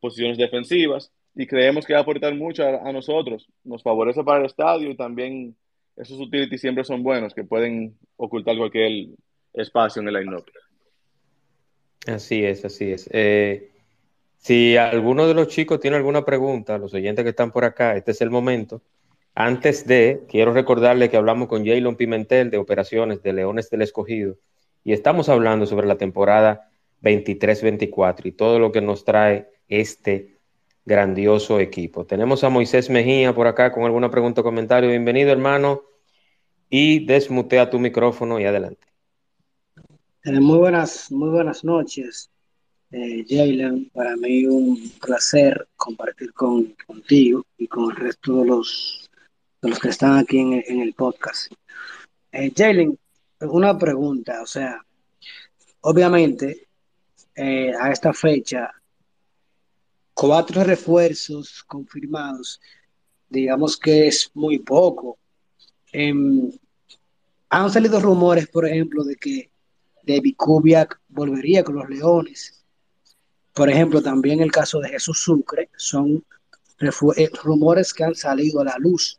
posiciones 0.00 0.36
defensivas 0.36 1.12
y 1.34 1.46
creemos 1.46 1.86
que 1.86 1.94
va 1.94 2.00
a 2.00 2.02
aportar 2.02 2.34
mucho 2.34 2.64
a, 2.64 2.92
nosotros. 2.92 3.48
Nos 3.64 3.82
favorece 3.82 4.22
para 4.22 4.40
el 4.40 4.46
estadio 4.46 4.90
y 4.90 4.96
también 4.96 5.56
esos 5.96 6.18
utilities 6.20 6.60
siempre 6.60 6.84
son 6.84 7.02
buenos, 7.02 7.34
que 7.34 7.44
pueden 7.44 7.96
ocultar 8.16 8.56
cualquier 8.56 9.08
espacio 9.52 10.02
en 10.02 10.08
el 10.08 10.14
line-up. 10.14 10.44
Así 12.06 12.44
es, 12.44 12.64
así 12.64 12.90
es. 12.90 13.08
Eh, 13.12 13.70
si 14.36 14.76
alguno 14.76 15.26
de 15.26 15.34
los 15.34 15.48
chicos 15.48 15.80
tiene 15.80 15.96
alguna 15.96 16.24
pregunta, 16.24 16.78
los 16.78 16.92
oyentes 16.94 17.22
que 17.22 17.30
están 17.30 17.52
por 17.52 17.64
acá, 17.64 17.96
este 17.96 18.10
es 18.10 18.20
el 18.20 18.30
momento. 18.30 18.82
Antes 19.34 19.86
de, 19.86 20.24
quiero 20.28 20.52
recordarle 20.52 21.08
que 21.08 21.16
hablamos 21.16 21.48
con 21.48 21.64
Jaylon 21.64 21.96
Pimentel 21.96 22.50
de 22.50 22.58
operaciones 22.58 23.22
de 23.22 23.32
Leones 23.32 23.70
del 23.70 23.82
Escogido 23.82 24.36
y 24.84 24.92
estamos 24.92 25.28
hablando 25.28 25.64
sobre 25.64 25.86
la 25.86 25.96
temporada 25.96 26.70
23-24 27.02 28.26
y 28.26 28.32
todo 28.32 28.58
lo 28.58 28.72
que 28.72 28.82
nos 28.82 29.04
trae 29.04 29.48
este 29.68 30.31
grandioso 30.84 31.60
equipo. 31.60 32.04
Tenemos 32.04 32.44
a 32.44 32.48
Moisés 32.48 32.90
Mejía 32.90 33.34
por 33.34 33.46
acá 33.46 33.72
con 33.72 33.84
alguna 33.84 34.10
pregunta 34.10 34.40
o 34.40 34.44
comentario. 34.44 34.90
Bienvenido, 34.90 35.30
hermano. 35.30 35.82
Y 36.68 37.04
desmutea 37.04 37.70
tu 37.70 37.78
micrófono 37.78 38.40
y 38.40 38.44
adelante. 38.44 38.86
Eh, 40.24 40.40
muy 40.40 40.58
buenas, 40.58 41.10
muy 41.10 41.30
buenas 41.30 41.64
noches, 41.64 42.30
eh, 42.90 43.24
Jalen. 43.28 43.90
Para 43.90 44.16
mí 44.16 44.46
un 44.46 44.90
placer 45.00 45.68
compartir 45.76 46.32
con, 46.32 46.74
contigo 46.86 47.44
y 47.58 47.66
con 47.66 47.90
el 47.90 47.96
resto 47.96 48.40
de 48.40 48.46
los, 48.46 49.10
de 49.60 49.68
los 49.68 49.78
que 49.78 49.88
están 49.88 50.18
aquí 50.18 50.38
en, 50.38 50.80
el 50.80 50.94
podcast. 50.94 51.52
Eh, 52.30 52.52
Jalen, 52.56 52.98
una 53.40 53.76
pregunta, 53.76 54.40
o 54.42 54.46
sea, 54.46 54.80
obviamente 55.80 56.68
eh, 57.34 57.72
a 57.78 57.90
esta 57.90 58.12
fecha, 58.12 58.70
cuatro 60.22 60.62
refuerzos 60.62 61.64
confirmados, 61.64 62.60
digamos 63.28 63.76
que 63.76 64.06
es 64.06 64.30
muy 64.34 64.60
poco. 64.60 65.18
Em, 65.90 66.48
han 67.48 67.70
salido 67.72 67.98
rumores, 67.98 68.46
por 68.46 68.64
ejemplo, 68.64 69.02
de 69.02 69.16
que 69.16 69.50
David 70.04 70.36
Kubiak 70.36 71.00
volvería 71.08 71.64
con 71.64 71.74
los 71.74 71.90
Leones. 71.90 72.64
Por 73.52 73.68
ejemplo, 73.68 74.00
también 74.00 74.38
el 74.38 74.52
caso 74.52 74.78
de 74.78 74.90
Jesús 74.90 75.20
Sucre 75.24 75.70
son 75.76 76.24
eh, 77.16 77.30
rumores 77.42 77.92
que 77.92 78.04
han 78.04 78.14
salido 78.14 78.60
a 78.60 78.64
la 78.64 78.76
luz 78.78 79.18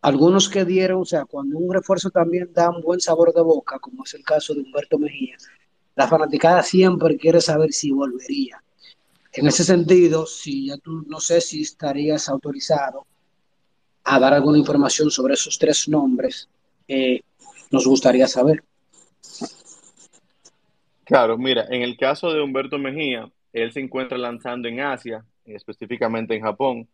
algunos 0.00 0.48
que 0.48 0.64
dieron, 0.64 1.00
o 1.00 1.04
sea, 1.06 1.24
cuando 1.24 1.56
un 1.56 1.72
refuerzo 1.72 2.10
también 2.10 2.52
da 2.52 2.68
un 2.68 2.82
buen 2.82 3.00
sabor 3.00 3.32
de 3.32 3.40
boca, 3.40 3.78
como 3.78 4.04
es 4.04 4.12
el 4.12 4.22
caso 4.22 4.52
de 4.52 4.60
Humberto 4.60 4.98
Mejía, 4.98 5.36
la 5.96 6.06
fanaticada 6.06 6.62
siempre 6.62 7.16
quiere 7.16 7.40
saber 7.40 7.72
si 7.72 7.90
volvería. 7.90 8.62
En 9.36 9.46
ese 9.46 9.64
sentido, 9.64 10.26
si 10.26 10.68
ya 10.68 10.76
tú 10.78 11.04
no 11.08 11.20
sé 11.20 11.40
si 11.40 11.62
estarías 11.62 12.28
autorizado 12.28 13.06
a 14.04 14.18
dar 14.20 14.34
alguna 14.34 14.58
información 14.58 15.10
sobre 15.10 15.34
esos 15.34 15.58
tres 15.58 15.88
nombres, 15.88 16.48
eh, 16.86 17.20
nos 17.70 17.86
gustaría 17.86 18.28
saber. 18.28 18.62
Claro, 21.04 21.36
mira, 21.36 21.66
en 21.68 21.82
el 21.82 21.96
caso 21.96 22.32
de 22.32 22.40
Humberto 22.40 22.78
Mejía, 22.78 23.30
él 23.52 23.72
se 23.72 23.80
encuentra 23.80 24.16
lanzando 24.16 24.68
en 24.68 24.80
Asia, 24.80 25.24
específicamente 25.44 26.34
en 26.34 26.42
Japón, 26.42 26.88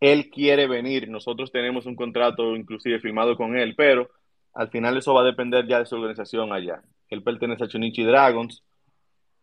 él 0.00 0.30
quiere 0.30 0.66
venir, 0.66 1.08
nosotros 1.08 1.52
tenemos 1.52 1.86
un 1.86 1.94
contrato 1.94 2.56
inclusive 2.56 2.98
firmado 2.98 3.36
con 3.36 3.56
él, 3.56 3.74
pero 3.76 4.10
al 4.52 4.68
final 4.68 4.96
eso 4.96 5.14
va 5.14 5.22
a 5.22 5.24
depender 5.24 5.66
ya 5.66 5.78
de 5.78 5.86
su 5.86 5.94
organización 5.94 6.52
allá. 6.52 6.82
Él 7.08 7.22
pertenece 7.22 7.64
a 7.64 7.68
Chunichi 7.68 8.02
Dragons. 8.02 8.62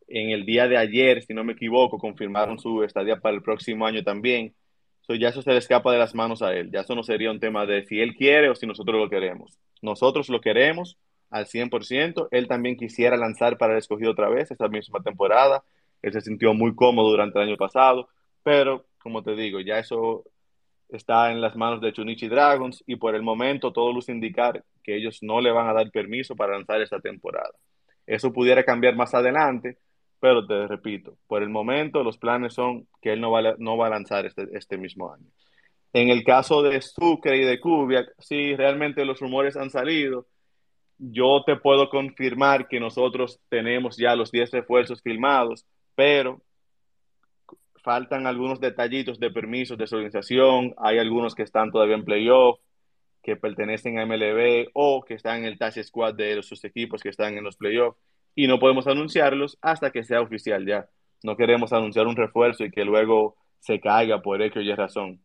En 0.10 0.32
el 0.32 0.46
día 0.46 0.68
de 0.68 0.78
ayer, 0.78 1.24
si 1.24 1.34
no 1.34 1.44
me 1.44 1.54
equivoco, 1.54 1.98
confirmaron 1.98 2.60
su 2.60 2.84
estadía 2.84 3.18
para 3.20 3.36
el 3.36 3.44
próximo 3.44 3.86
año 3.86 4.04
también. 4.04 4.56
So, 5.02 5.16
ya 5.16 5.30
eso 5.30 5.42
se 5.42 5.52
le 5.52 5.58
escapa 5.58 5.92
de 5.92 6.00
las 6.00 6.16
manos 6.16 6.42
a 6.42 6.54
él. 6.54 6.72
Ya 6.72 6.82
eso 6.82 6.96
no 6.96 7.04
sería 7.04 7.32
un 7.32 7.40
tema 7.40 7.66
de 7.66 7.84
si 7.86 8.00
él 8.00 8.16
quiere 8.16 8.50
o 8.50 8.56
si 8.56 8.68
nosotros 8.68 9.00
lo 9.00 9.10
queremos. 9.10 9.58
Nosotros 9.82 10.30
lo 10.30 10.42
queremos 10.42 10.98
al 11.30 11.46
100%. 11.46 12.28
Él 12.32 12.48
también 12.48 12.76
quisiera 12.76 13.18
lanzar 13.18 13.58
para 13.58 13.74
el 13.74 13.80
escogido 13.80 14.12
otra 14.12 14.30
vez 14.30 14.52
esta 14.52 14.68
misma 14.68 15.02
temporada. 15.02 15.64
Él 16.02 16.14
se 16.14 16.22
sintió 16.22 16.54
muy 16.54 16.76
cómodo 16.76 17.10
durante 17.10 17.40
el 17.40 17.50
año 17.50 17.58
pasado, 17.58 18.10
pero 18.44 18.86
como 19.00 19.24
te 19.24 19.36
digo, 19.36 19.60
ya 19.60 19.80
eso 19.80 20.24
está 20.90 21.32
en 21.32 21.42
las 21.42 21.56
manos 21.56 21.82
de 21.82 21.94
Chunichi 21.94 22.28
Dragons 22.28 22.84
y 22.88 22.96
por 22.96 23.16
el 23.16 23.22
momento 23.22 23.72
todo 23.72 23.94
luce 23.94 24.12
indicar 24.12 24.64
que 24.84 24.96
ellos 24.96 25.20
no 25.22 25.40
le 25.40 25.52
van 25.52 25.68
a 25.68 25.74
dar 25.74 25.92
permiso 25.92 26.36
para 26.36 26.54
lanzar 26.54 26.82
esta 26.82 27.00
temporada. 27.00 27.52
Eso 28.08 28.34
pudiera 28.34 28.64
cambiar 28.64 28.96
más 28.96 29.14
adelante, 29.14 29.78
pero 30.20 30.46
te 30.46 30.68
repito, 30.68 31.18
por 31.28 31.44
el 31.44 31.50
momento 31.50 32.04
los 32.04 32.18
planes 32.18 32.54
son 32.54 32.88
que 33.02 33.14
él 33.14 33.22
no 33.22 33.32
va, 33.32 33.40
a, 33.40 33.90
lanzar 33.90 34.26
este, 34.26 34.48
este 34.52 34.78
mismo 34.78 35.14
año. 35.14 35.26
En 35.94 36.10
el 36.10 36.24
caso 36.24 36.62
de 36.62 36.82
Sucre 36.82 37.38
y 37.38 37.46
de 37.46 37.60
Kubiak, 37.60 38.14
sí, 38.20 38.56
realmente 38.56 39.06
los 39.06 39.20
rumores 39.20 39.56
han 39.56 39.70
salido. 39.70 40.28
Yo 40.98 41.44
te 41.46 41.56
puedo 41.56 41.90
confirmar 41.90 42.68
que 42.68 42.80
nosotros 42.80 43.40
tenemos 43.50 43.98
ya 43.98 44.16
los 44.16 44.32
10 44.32 44.52
refuerzos 44.52 45.02
filmados, 45.02 45.66
pero 45.96 46.42
faltan 47.82 48.28
algunos 48.28 48.60
detallitos 48.60 49.20
de 49.20 49.32
permisos 49.32 49.78
de 49.78 49.88
su 49.88 49.98
hay 50.78 50.98
algunos 51.00 51.34
que 51.34 51.44
están 51.44 51.72
todavía 51.72 51.96
en 51.96 52.04
playoff, 52.04 52.60
que 53.24 53.36
pertenecen 53.36 53.98
a 53.98 54.06
MLB 54.06 54.70
o 54.74 55.04
que 55.04 55.14
están 55.14 55.40
en 55.40 55.46
el 55.46 55.58
task 55.58 55.82
squad 55.84 56.14
de 56.16 56.42
sus 56.44 56.64
equipos 56.66 57.02
que 57.02 57.10
están 57.10 57.38
en 57.38 57.44
los 57.44 57.56
playoffs 57.56 57.98
y 58.42 58.48
no 58.48 58.58
podemos 58.58 58.88
anunciarlos 58.88 59.58
hasta 59.62 59.92
que 59.92 60.06
sea 60.06 60.22
oficial 60.22 60.66
ya. 60.66 60.88
No 61.24 61.36
queremos 61.36 61.74
anunciar 61.74 62.08
un 62.08 62.16
refuerzo 62.16 62.64
y 62.64 62.72
que 62.72 62.86
luego 62.86 63.36
se 63.60 63.82
caiga 63.82 64.22
por 64.22 64.42
X 64.42 64.56
o 64.56 64.62
Y 64.62 64.74
razón. 64.74 65.22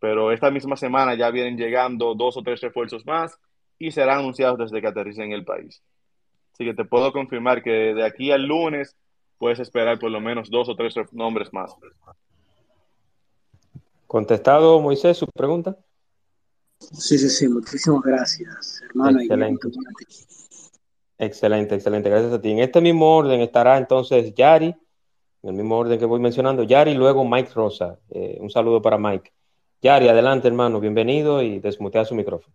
Pero 0.00 0.32
esta 0.32 0.50
misma 0.50 0.74
semana 0.74 1.14
ya 1.14 1.30
vienen 1.30 1.58
llegando 1.58 2.14
dos 2.14 2.38
o 2.38 2.42
tres 2.42 2.62
refuerzos 2.62 3.04
más 3.04 3.38
y 3.78 3.90
serán 3.90 4.20
anunciados 4.20 4.58
desde 4.58 4.80
que 4.80 4.86
aterricen 4.86 5.26
en 5.26 5.32
el 5.32 5.44
país. 5.44 5.82
Así 6.54 6.64
que 6.64 6.72
te 6.72 6.86
puedo 6.86 7.12
confirmar 7.12 7.62
que 7.62 7.92
de 7.92 8.06
aquí 8.06 8.30
al 8.30 8.46
lunes 8.46 8.96
puedes 9.36 9.58
esperar 9.58 9.98
por 9.98 10.10
lo 10.10 10.22
menos 10.22 10.48
dos 10.48 10.70
o 10.70 10.74
tres 10.74 10.94
nombres 11.12 11.52
más. 11.52 11.74
Contestado, 14.06 14.80
Moisés, 14.80 15.18
su 15.18 15.26
pregunta. 15.26 15.76
Sí, 16.78 17.18
sí, 17.18 17.28
sí, 17.28 17.46
muchísimas 17.46 18.00
gracias, 18.00 18.80
hermano. 18.88 19.20
Excelente. 19.20 19.68
Excelente, 21.18 21.74
excelente, 21.74 22.08
gracias 22.08 22.32
a 22.32 22.40
ti. 22.40 22.52
En 22.52 22.60
este 22.60 22.80
mismo 22.80 23.16
orden 23.16 23.40
estará 23.40 23.76
entonces 23.76 24.34
Yari, 24.34 24.68
en 24.68 25.50
el 25.50 25.52
mismo 25.52 25.76
orden 25.76 25.98
que 25.98 26.04
voy 26.04 26.20
mencionando, 26.20 26.62
Yari, 26.62 26.94
luego 26.94 27.24
Mike 27.24 27.50
Rosa. 27.54 27.98
Eh, 28.10 28.38
un 28.40 28.50
saludo 28.50 28.80
para 28.80 28.98
Mike. 28.98 29.32
Yari, 29.82 30.08
adelante, 30.08 30.46
hermano, 30.46 30.78
bienvenido 30.78 31.42
y 31.42 31.58
desmutea 31.58 32.04
su 32.04 32.14
micrófono. 32.14 32.54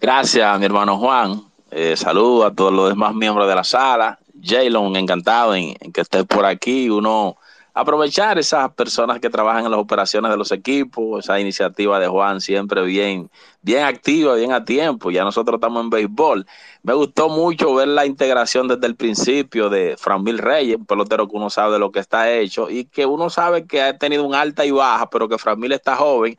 Gracias, 0.00 0.58
mi 0.60 0.66
hermano 0.66 0.98
Juan. 0.98 1.42
Eh, 1.70 1.94
a 2.04 2.50
todos 2.54 2.72
los 2.72 2.88
demás 2.88 3.14
miembros 3.14 3.48
de 3.48 3.54
la 3.54 3.64
sala. 3.64 4.18
Jaylon, 4.40 4.94
encantado 4.94 5.54
en, 5.54 5.74
en 5.80 5.92
que 5.92 6.02
estés 6.02 6.24
por 6.24 6.44
aquí. 6.44 6.88
Uno 6.88 7.36
aprovechar 7.76 8.38
esas 8.38 8.72
personas 8.72 9.20
que 9.20 9.28
trabajan 9.28 9.66
en 9.66 9.70
las 9.70 9.78
operaciones 9.78 10.30
de 10.30 10.38
los 10.38 10.50
equipos, 10.50 11.22
esa 11.22 11.38
iniciativa 11.38 12.00
de 12.00 12.08
Juan 12.08 12.40
siempre 12.40 12.82
bien, 12.82 13.30
bien 13.60 13.84
activa, 13.84 14.34
bien 14.34 14.52
a 14.52 14.64
tiempo. 14.64 15.10
Ya 15.10 15.24
nosotros 15.24 15.56
estamos 15.56 15.84
en 15.84 15.90
béisbol. 15.90 16.46
Me 16.86 16.94
gustó 16.94 17.28
mucho 17.28 17.74
ver 17.74 17.88
la 17.88 18.06
integración 18.06 18.68
desde 18.68 18.86
el 18.86 18.94
principio 18.94 19.68
de 19.68 19.96
Franmil 19.98 20.38
Reyes, 20.38 20.76
un 20.76 20.86
pelotero 20.86 21.26
que 21.26 21.34
uno 21.34 21.50
sabe 21.50 21.72
de 21.72 21.78
lo 21.80 21.90
que 21.90 21.98
está 21.98 22.30
hecho 22.32 22.70
y 22.70 22.84
que 22.84 23.04
uno 23.06 23.28
sabe 23.28 23.66
que 23.66 23.82
ha 23.82 23.98
tenido 23.98 24.22
un 24.22 24.36
alta 24.36 24.64
y 24.64 24.70
baja, 24.70 25.10
pero 25.10 25.28
que 25.28 25.36
Franmil 25.36 25.72
está 25.72 25.96
joven 25.96 26.38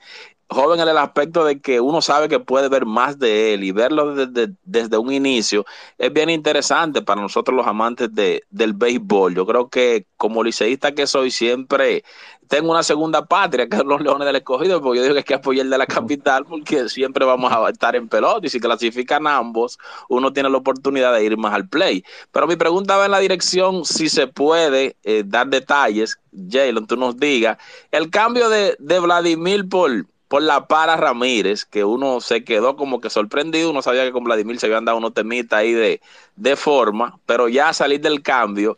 joven 0.50 0.80
en 0.80 0.88
el 0.88 0.98
aspecto 0.98 1.44
de 1.44 1.60
que 1.60 1.82
uno 1.82 2.02
sabe 2.02 2.30
que 2.30 2.40
puede 2.40 2.70
ver 2.70 2.86
más 2.86 3.20
de 3.20 3.54
él 3.54 3.64
y 3.64 3.72
verlo 3.72 4.16
desde, 4.16 4.54
desde 4.64 4.98
un 4.98 5.12
inicio 5.12 5.66
es 5.98 6.14
bien 6.14 6.30
interesante 6.30 7.02
para 7.02 7.22
nosotros 7.22 7.56
los 7.56 7.68
amantes 7.68 8.14
de, 8.14 8.44
del 8.50 8.74
béisbol. 8.74 9.36
Yo 9.36 9.46
creo 9.46 9.70
que 9.70 10.08
como 10.16 10.44
liceísta 10.44 10.94
que 10.94 11.06
soy 11.06 11.32
siempre 11.32 12.04
tengo 12.48 12.72
una 12.72 12.84
segunda 12.84 13.26
patria 13.26 13.68
que 13.68 13.78
es 13.78 13.84
los 13.84 14.02
Leones 14.02 14.26
del 14.26 14.38
Escogido, 14.38 14.82
porque 14.82 15.00
yo 15.00 15.04
digo 15.04 15.14
que 15.16 15.20
hay 15.20 15.24
que 15.26 15.34
apoyar 15.34 15.66
de 15.66 15.78
la 15.78 15.86
capital 15.86 16.46
porque 16.46 16.88
siempre 16.90 17.26
vamos 17.26 17.52
a 17.52 17.70
estar 17.70 17.96
en 17.96 18.08
pelota 18.08 18.48
y 18.48 18.50
si 18.50 18.60
clasifican 18.60 19.28
ambos, 19.28 19.78
uno 20.10 20.32
tiene 20.32 20.50
la 20.50 20.58
oportunidad 20.58 21.14
de 21.14 21.26
ir 21.26 21.38
más 21.38 21.54
al 21.54 21.68
play. 21.68 22.04
Pero 22.32 22.48
mi 22.48 22.56
pregunta 22.56 22.96
va 22.96 23.06
en 23.06 23.12
la 23.12 23.20
dirección 23.20 23.86
si 23.86 24.10
se 24.10 24.28
puede 24.28 24.96
eh, 25.04 25.24
dar 25.26 25.48
detalles, 25.48 26.18
Jalen, 26.50 26.88
tú 26.88 26.96
nos 26.96 27.18
digas, 27.18 27.58
el 27.92 28.10
cambio 28.10 28.50
de, 28.50 28.76
de 28.80 29.00
Vladimir 29.00 29.68
por 29.68 30.06
por 30.28 30.42
la 30.42 30.68
para 30.68 30.98
Ramírez, 30.98 31.66
que 31.66 31.84
uno 31.86 32.22
se 32.22 32.44
quedó 32.44 32.76
como 32.76 33.00
que 33.00 33.10
sorprendido, 33.10 33.72
uno 33.72 33.82
sabía 33.82 34.04
que 34.06 34.12
con 34.12 34.24
Vladimir 34.24 34.60
se 34.60 34.68
habían 34.68 34.86
dado 34.86 34.98
unos 34.98 35.14
temitas 35.14 35.60
ahí 35.60 35.74
de, 35.74 36.02
de 36.36 36.56
forma, 36.56 37.20
pero 37.26 37.48
ya 37.50 37.74
salir 37.74 38.02
del 38.02 38.22
cambio, 38.22 38.78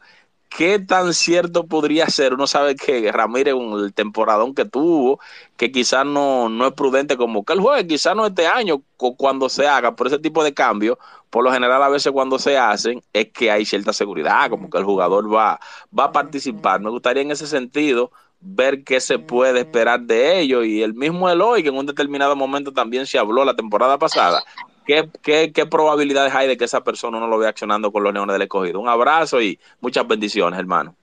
¿qué 0.49 0.79
tan 0.79 1.13
cierto 1.13 1.67
podría 1.67 2.07
ser? 2.09 2.33
Uno 2.33 2.47
sabe 2.47 2.75
que 2.75 3.11
Ramírez, 3.11 3.53
el 3.55 3.93
temporadón 3.93 4.53
que 4.55 4.65
tuvo, 4.65 5.19
que 5.57 5.71
quizás 5.71 6.05
no, 6.05 6.49
no 6.49 6.67
es 6.67 6.73
prudente 6.73 7.17
como 7.17 7.43
que 7.45 7.53
el 7.53 7.61
juegue, 7.61 7.87
quizás 7.87 8.15
no 8.15 8.25
este 8.27 8.47
año, 8.47 8.83
cuando 8.97 9.49
se 9.49 9.67
haga, 9.67 9.95
por 9.95 10.07
ese 10.07 10.19
tipo 10.19 10.43
de 10.43 10.53
cambio, 10.53 10.99
por 11.29 11.43
lo 11.43 11.51
general 11.51 11.81
a 11.83 11.89
veces 11.89 12.11
cuando 12.11 12.39
se 12.39 12.57
hacen, 12.57 13.01
es 13.13 13.31
que 13.31 13.51
hay 13.51 13.65
cierta 13.65 13.93
seguridad, 13.93 14.49
como 14.49 14.69
que 14.69 14.77
el 14.77 14.83
jugador 14.85 15.33
va, 15.33 15.59
va 15.97 16.05
a 16.05 16.11
participar. 16.11 16.81
Me 16.81 16.89
gustaría 16.89 17.21
en 17.23 17.31
ese 17.31 17.47
sentido 17.47 18.11
ver 18.41 18.83
qué 18.83 18.99
se 18.99 19.19
puede 19.19 19.59
esperar 19.59 20.01
de 20.01 20.39
ellos. 20.39 20.65
Y 20.65 20.81
el 20.81 20.93
mismo 20.93 21.29
Eloy, 21.29 21.63
que 21.63 21.69
en 21.69 21.77
un 21.77 21.85
determinado 21.85 22.35
momento 22.35 22.71
también 22.71 23.05
se 23.05 23.19
habló 23.19 23.43
la 23.45 23.55
temporada 23.55 23.97
pasada, 23.97 24.43
¿qué, 24.85 25.09
qué, 25.21 25.51
qué 25.53 25.65
probabilidades 25.65 26.33
hay 26.33 26.47
de 26.47 26.57
que 26.57 26.65
esa 26.65 26.83
persona 26.83 27.19
no 27.19 27.27
lo 27.27 27.37
vea 27.37 27.49
accionando 27.49 27.91
con 27.91 28.03
los 28.03 28.13
Leones 28.13 28.33
del 28.33 28.43
Escogido? 28.43 28.79
Un 28.79 28.89
abrazo 28.89 29.41
y 29.41 29.59
muchas 29.81 30.07
bendiciones, 30.07 30.59
hermano. 30.59 30.95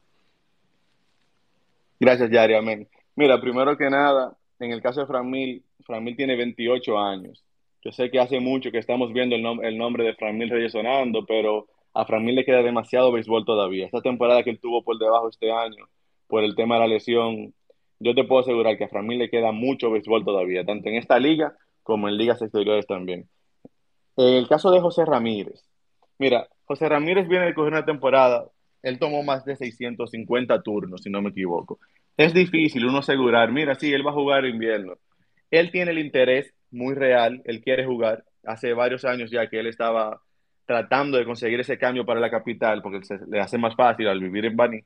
Gracias, 1.98 2.30
Yari, 2.30 2.54
amén. 2.54 2.88
Mira, 3.14 3.40
primero 3.40 3.76
que 3.76 3.88
nada, 3.88 4.36
en 4.58 4.72
el 4.72 4.82
caso 4.82 5.00
de 5.00 5.06
Framil, 5.06 5.64
Framil 5.84 6.16
tiene 6.16 6.36
28 6.36 6.98
años. 6.98 7.42
Yo 7.82 7.92
sé 7.92 8.10
que 8.10 8.18
hace 8.18 8.40
mucho 8.40 8.70
que 8.70 8.78
estamos 8.78 9.12
viendo 9.12 9.36
el, 9.36 9.42
nom 9.42 9.64
el 9.64 9.78
nombre 9.78 10.04
de 10.04 10.14
Framil 10.14 10.50
Reyes 10.50 10.72
sonando, 10.72 11.24
pero 11.24 11.68
a 11.94 12.04
Framil 12.04 12.34
le 12.34 12.44
queda 12.44 12.62
demasiado 12.62 13.12
béisbol 13.12 13.44
todavía. 13.44 13.86
Esta 13.86 14.02
temporada 14.02 14.42
que 14.42 14.50
él 14.50 14.58
tuvo 14.60 14.82
por 14.82 14.98
debajo 14.98 15.28
este 15.28 15.50
año, 15.50 15.86
por 16.26 16.44
el 16.44 16.54
tema 16.54 16.76
de 16.76 16.80
la 16.80 16.86
lesión, 16.88 17.54
yo 17.98 18.14
te 18.14 18.24
puedo 18.24 18.42
asegurar 18.42 18.76
que 18.76 18.84
a 18.84 18.88
Framil 18.88 19.18
le 19.18 19.30
queda 19.30 19.52
mucho 19.52 19.90
béisbol 19.90 20.24
todavía, 20.24 20.64
tanto 20.64 20.88
en 20.88 20.96
esta 20.96 21.18
liga 21.18 21.54
como 21.82 22.08
en 22.08 22.16
ligas 22.16 22.42
exteriores 22.42 22.86
también. 22.86 23.28
En 24.16 24.34
el 24.34 24.48
caso 24.48 24.70
de 24.70 24.80
José 24.80 25.04
Ramírez, 25.04 25.62
mira, 26.18 26.48
José 26.64 26.88
Ramírez 26.88 27.28
viene 27.28 27.46
de 27.46 27.54
coger 27.54 27.72
una 27.72 27.84
temporada, 27.84 28.46
él 28.82 28.98
tomó 28.98 29.22
más 29.22 29.44
de 29.44 29.56
650 29.56 30.62
turnos, 30.62 31.02
si 31.02 31.10
no 31.10 31.22
me 31.22 31.30
equivoco. 31.30 31.78
Es 32.16 32.32
difícil 32.32 32.86
uno 32.86 32.98
asegurar, 32.98 33.52
mira, 33.52 33.74
sí, 33.74 33.92
él 33.92 34.06
va 34.06 34.10
a 34.10 34.14
jugar 34.14 34.44
invierno. 34.46 34.94
Él 35.50 35.70
tiene 35.70 35.92
el 35.92 35.98
interés 35.98 36.54
muy 36.70 36.94
real, 36.94 37.42
él 37.44 37.60
quiere 37.62 37.84
jugar. 37.84 38.24
Hace 38.44 38.72
varios 38.72 39.04
años 39.04 39.30
ya 39.30 39.48
que 39.48 39.60
él 39.60 39.66
estaba 39.66 40.20
tratando 40.66 41.18
de 41.18 41.24
conseguir 41.24 41.60
ese 41.60 41.78
cambio 41.78 42.04
para 42.04 42.20
la 42.20 42.30
capital, 42.30 42.82
porque 42.82 43.04
se 43.04 43.18
le 43.28 43.40
hace 43.40 43.58
más 43.58 43.74
fácil 43.76 44.08
al 44.08 44.20
vivir 44.20 44.46
en 44.46 44.56
Bani 44.56 44.80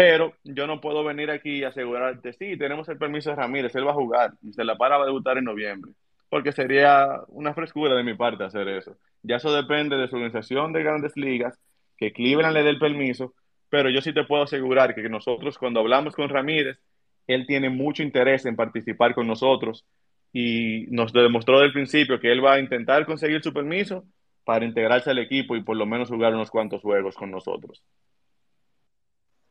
pero 0.00 0.32
yo 0.44 0.66
no 0.66 0.80
puedo 0.80 1.04
venir 1.04 1.30
aquí 1.30 1.58
y 1.58 1.64
asegurarte, 1.64 2.32
sí, 2.32 2.56
tenemos 2.56 2.88
el 2.88 2.96
permiso 2.96 3.28
de 3.28 3.36
Ramírez, 3.36 3.74
él 3.74 3.86
va 3.86 3.90
a 3.90 3.94
jugar 3.94 4.32
y 4.40 4.50
se 4.54 4.64
la 4.64 4.78
para 4.78 4.96
va 4.96 5.02
a 5.02 5.06
debutar 5.06 5.36
en 5.36 5.44
noviembre. 5.44 5.92
Porque 6.30 6.52
sería 6.52 7.20
una 7.28 7.52
frescura 7.52 7.94
de 7.94 8.02
mi 8.02 8.14
parte 8.14 8.44
hacer 8.44 8.66
eso. 8.68 8.96
Ya 9.22 9.36
eso 9.36 9.54
depende 9.54 9.98
de 9.98 10.08
su 10.08 10.16
organización 10.16 10.72
de 10.72 10.82
grandes 10.82 11.18
ligas, 11.18 11.60
que 11.98 12.14
Cleveland 12.14 12.54
le 12.54 12.62
dé 12.62 12.70
el 12.70 12.78
permiso, 12.78 13.34
pero 13.68 13.90
yo 13.90 14.00
sí 14.00 14.14
te 14.14 14.24
puedo 14.24 14.44
asegurar 14.44 14.94
que 14.94 15.06
nosotros 15.10 15.58
cuando 15.58 15.80
hablamos 15.80 16.14
con 16.14 16.30
Ramírez, 16.30 16.78
él 17.26 17.46
tiene 17.46 17.68
mucho 17.68 18.02
interés 18.02 18.46
en 18.46 18.56
participar 18.56 19.14
con 19.14 19.26
nosotros 19.26 19.84
y 20.32 20.86
nos 20.88 21.12
demostró 21.12 21.56
desde 21.56 21.66
el 21.66 21.72
principio 21.74 22.18
que 22.18 22.32
él 22.32 22.42
va 22.42 22.54
a 22.54 22.58
intentar 22.58 23.04
conseguir 23.04 23.42
su 23.42 23.52
permiso 23.52 24.06
para 24.44 24.64
integrarse 24.64 25.10
al 25.10 25.18
equipo 25.18 25.56
y 25.56 25.62
por 25.62 25.76
lo 25.76 25.84
menos 25.84 26.08
jugar 26.08 26.32
unos 26.32 26.50
cuantos 26.50 26.80
juegos 26.80 27.16
con 27.16 27.30
nosotros. 27.30 27.82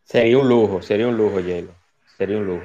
Sería 0.10 0.40
un 0.40 0.50
lujo, 0.50 0.82
sería 0.82 1.08
un 1.08 1.16
lujo, 1.16 1.40
Yelo. 1.40 1.72
Sería 2.18 2.38
un 2.40 2.48
lujo. 2.48 2.64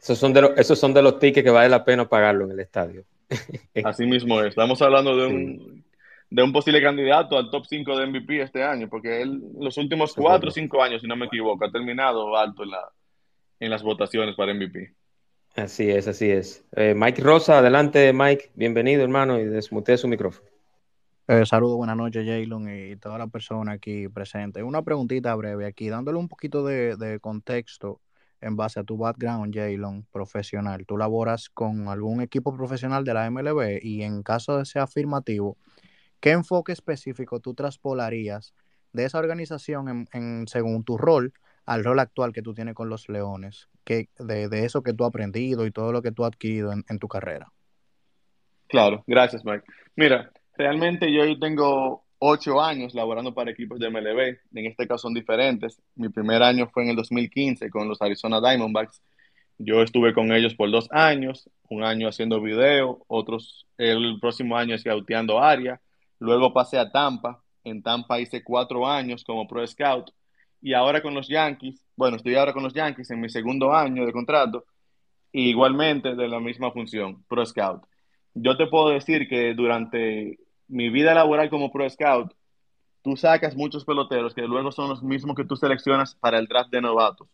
Esos 0.00 0.16
son, 0.16 0.32
de 0.32 0.42
los, 0.42 0.52
esos 0.56 0.78
son 0.78 0.94
de 0.94 1.02
los 1.02 1.18
tickets 1.18 1.44
que 1.44 1.50
vale 1.50 1.68
la 1.68 1.84
pena 1.84 2.08
pagarlo 2.08 2.44
en 2.44 2.52
el 2.52 2.60
estadio. 2.60 3.02
Así 3.84 4.06
mismo 4.06 4.40
es. 4.40 4.50
Estamos 4.50 4.80
hablando 4.82 5.16
de 5.16 5.26
un, 5.26 5.84
de 6.30 6.42
un 6.44 6.52
posible 6.52 6.80
candidato 6.80 7.36
al 7.36 7.50
top 7.50 7.64
5 7.68 7.98
de 7.98 8.06
MVP 8.06 8.40
este 8.40 8.62
año, 8.62 8.88
porque 8.88 9.20
él 9.20 9.42
los 9.58 9.76
últimos 9.78 10.14
4 10.14 10.48
o 10.48 10.52
5 10.52 10.80
años, 10.80 11.00
si 11.00 11.08
no 11.08 11.16
me 11.16 11.26
equivoco, 11.26 11.64
ha 11.64 11.72
terminado 11.72 12.36
alto 12.36 12.62
en, 12.62 12.70
la, 12.70 12.92
en 13.58 13.70
las 13.70 13.82
votaciones 13.82 14.36
para 14.36 14.54
MVP. 14.54 14.94
Así 15.56 15.90
es, 15.90 16.06
así 16.06 16.30
es. 16.30 16.64
Eh, 16.76 16.94
Mike 16.96 17.20
Rosa, 17.20 17.58
adelante, 17.58 18.12
Mike. 18.12 18.52
Bienvenido, 18.54 19.02
hermano, 19.02 19.40
y 19.40 19.44
desmutee 19.44 19.98
su 19.98 20.06
micrófono. 20.06 20.51
Eh, 21.32 21.46
saludos, 21.46 21.78
buenas 21.78 21.96
noches, 21.96 22.26
Jalen, 22.26 22.92
y 22.92 22.96
toda 22.96 23.16
la 23.16 23.26
persona 23.26 23.72
aquí 23.72 24.06
presente. 24.06 24.62
Una 24.62 24.82
preguntita 24.82 25.34
breve 25.34 25.64
aquí, 25.64 25.88
dándole 25.88 26.18
un 26.18 26.28
poquito 26.28 26.62
de, 26.62 27.18
contexto 27.22 28.02
en 28.42 28.54
base 28.54 28.80
a 28.80 28.84
tu 28.84 28.98
background, 28.98 29.54
Jalen, 29.54 30.06
profesional. 30.12 30.84
Tú 30.84 30.98
laboras 30.98 31.48
con 31.48 31.88
algún 31.88 32.20
equipo 32.20 32.54
profesional 32.54 33.02
de 33.04 33.14
la 33.14 33.30
MLB 33.30 33.78
y 33.80 34.02
en 34.02 34.22
caso 34.22 34.58
de 34.58 34.66
ser 34.66 34.82
afirmativo, 34.82 35.56
¿qué 36.20 36.32
enfoque 36.32 36.72
específico 36.72 37.40
tú 37.40 37.54
traspolarías 37.54 38.52
de 38.92 39.06
esa 39.06 39.18
organización 39.18 40.06
en, 40.12 40.46
según 40.48 40.84
tu 40.84 40.98
rol 40.98 41.32
al 41.64 41.82
rol 41.82 41.98
actual 42.00 42.34
que 42.34 42.42
tú 42.42 42.52
tienes 42.52 42.74
con 42.74 42.90
los 42.90 43.08
Leones? 43.08 43.70
Que, 43.84 44.10
de, 44.18 44.66
eso 44.66 44.82
que 44.82 44.92
tú 44.92 45.04
has 45.04 45.08
aprendido 45.08 45.64
y 45.64 45.70
todo 45.70 45.92
lo 45.92 46.02
que 46.02 46.12
tú 46.12 46.24
has 46.24 46.28
adquirido 46.28 46.72
en 46.72 46.98
tu 46.98 47.08
carrera. 47.08 47.50
Claro, 48.72 49.04
gracias, 49.06 49.44
Mike. 49.44 49.64
Mira, 49.96 50.31
Realmente 50.56 51.10
yo 51.12 51.38
tengo 51.38 52.04
ocho 52.18 52.60
años 52.60 52.94
laborando 52.94 53.34
para 53.34 53.50
equipos 53.50 53.80
de 53.80 53.90
MLB, 53.90 54.38
en 54.54 54.66
este 54.66 54.86
caso 54.86 55.02
son 55.02 55.14
diferentes. 55.14 55.80
Mi 55.96 56.08
primer 56.08 56.42
año 56.42 56.68
fue 56.68 56.84
en 56.84 56.90
el 56.90 56.96
2015 56.96 57.70
con 57.70 57.88
los 57.88 58.00
Arizona 58.02 58.40
Diamondbacks. 58.40 59.02
Yo 59.58 59.82
estuve 59.82 60.12
con 60.12 60.32
ellos 60.32 60.54
por 60.54 60.70
dos 60.70 60.88
años, 60.92 61.48
un 61.68 61.82
año 61.82 62.08
haciendo 62.08 62.40
video, 62.40 63.04
otros 63.08 63.66
el 63.78 64.18
próximo 64.20 64.56
año 64.56 64.76
scouteando 64.76 65.40
área. 65.40 65.80
Luego 66.18 66.52
pasé 66.52 66.78
a 66.78 66.90
Tampa, 66.90 67.42
en 67.64 67.82
Tampa 67.82 68.20
hice 68.20 68.44
cuatro 68.44 68.86
años 68.86 69.24
como 69.24 69.48
Pro 69.48 69.66
Scout 69.66 70.10
y 70.60 70.74
ahora 70.74 71.02
con 71.02 71.14
los 71.14 71.28
Yankees, 71.28 71.84
bueno, 71.96 72.16
estoy 72.16 72.36
ahora 72.36 72.52
con 72.52 72.62
los 72.62 72.74
Yankees 72.74 73.10
en 73.10 73.20
mi 73.20 73.28
segundo 73.28 73.74
año 73.74 74.06
de 74.06 74.12
contrato, 74.12 74.64
igualmente 75.32 76.14
de 76.14 76.28
la 76.28 76.38
misma 76.38 76.70
función, 76.70 77.24
Pro 77.24 77.44
Scout 77.44 77.82
yo 78.34 78.56
te 78.56 78.66
puedo 78.66 78.90
decir 78.90 79.28
que 79.28 79.54
durante 79.54 80.38
mi 80.68 80.90
vida 80.90 81.14
laboral 81.14 81.50
como 81.50 81.70
Pro 81.70 81.88
Scout, 81.88 82.32
tú 83.02 83.16
sacas 83.16 83.56
muchos 83.56 83.84
peloteros 83.84 84.34
que 84.34 84.42
luego 84.42 84.72
son 84.72 84.88
los 84.88 85.02
mismos 85.02 85.36
que 85.36 85.44
tú 85.44 85.56
seleccionas 85.56 86.14
para 86.14 86.38
el 86.38 86.46
draft 86.46 86.70
de 86.70 86.80
novatos. 86.80 87.28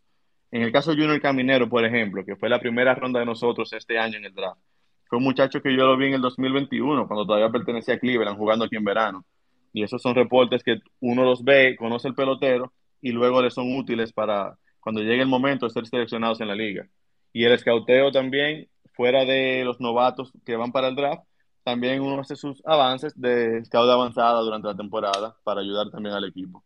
En 0.50 0.62
el 0.62 0.72
caso 0.72 0.90
de 0.90 0.96
Junior 0.96 1.20
Caminero, 1.20 1.68
por 1.68 1.84
ejemplo, 1.84 2.24
que 2.24 2.36
fue 2.36 2.48
la 2.48 2.58
primera 2.58 2.94
ronda 2.94 3.20
de 3.20 3.26
nosotros 3.26 3.72
este 3.72 3.98
año 3.98 4.16
en 4.16 4.24
el 4.24 4.34
draft, 4.34 4.60
fue 5.08 5.18
un 5.18 5.24
muchacho 5.24 5.62
que 5.62 5.74
yo 5.74 5.86
lo 5.86 5.96
vi 5.96 6.06
en 6.06 6.14
el 6.14 6.20
2021, 6.20 7.06
cuando 7.06 7.26
todavía 7.26 7.50
pertenecía 7.50 7.94
a 7.94 7.98
Cleveland, 7.98 8.36
jugando 8.36 8.64
aquí 8.64 8.76
en 8.76 8.84
verano. 8.84 9.24
Y 9.72 9.82
esos 9.82 10.02
son 10.02 10.14
reportes 10.14 10.62
que 10.62 10.80
uno 11.00 11.24
los 11.24 11.44
ve, 11.44 11.76
conoce 11.76 12.08
el 12.08 12.14
pelotero 12.14 12.72
y 13.00 13.12
luego 13.12 13.42
le 13.42 13.50
son 13.50 13.76
útiles 13.76 14.12
para 14.12 14.58
cuando 14.80 15.02
llegue 15.02 15.22
el 15.22 15.28
momento 15.28 15.66
de 15.66 15.72
ser 15.72 15.86
seleccionados 15.86 16.40
en 16.40 16.48
la 16.48 16.54
liga. 16.54 16.86
Y 17.32 17.44
el 17.44 17.52
escauteo 17.52 18.10
también, 18.10 18.68
fuera 18.98 19.24
de 19.24 19.62
los 19.64 19.78
novatos 19.78 20.32
que 20.44 20.56
van 20.56 20.72
para 20.72 20.88
el 20.88 20.96
draft, 20.96 21.22
también 21.62 22.02
uno 22.02 22.20
hace 22.20 22.34
sus 22.34 22.60
avances 22.66 23.12
de 23.14 23.64
scout 23.64 23.88
avanzada 23.88 24.40
durante 24.40 24.66
la 24.66 24.76
temporada 24.76 25.36
para 25.44 25.60
ayudar 25.60 25.88
también 25.88 26.16
al 26.16 26.24
equipo. 26.24 26.64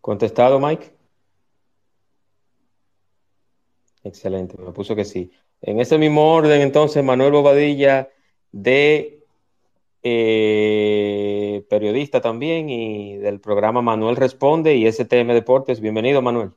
¿Contestado, 0.00 0.58
Mike? 0.58 0.92
Excelente, 4.02 4.60
me 4.60 4.72
puso 4.72 4.96
que 4.96 5.04
sí. 5.04 5.30
En 5.60 5.78
ese 5.78 5.98
mismo 5.98 6.34
orden, 6.34 6.60
entonces, 6.60 7.04
Manuel 7.04 7.30
Bobadilla, 7.30 8.10
de 8.50 9.24
eh, 10.02 11.64
periodista 11.70 12.20
también 12.20 12.68
y 12.70 13.18
del 13.18 13.38
programa 13.38 13.82
Manuel 13.82 14.16
Responde 14.16 14.74
y 14.74 14.90
STM 14.90 15.32
Deportes. 15.32 15.80
Bienvenido, 15.80 16.20
Manuel. 16.22 16.50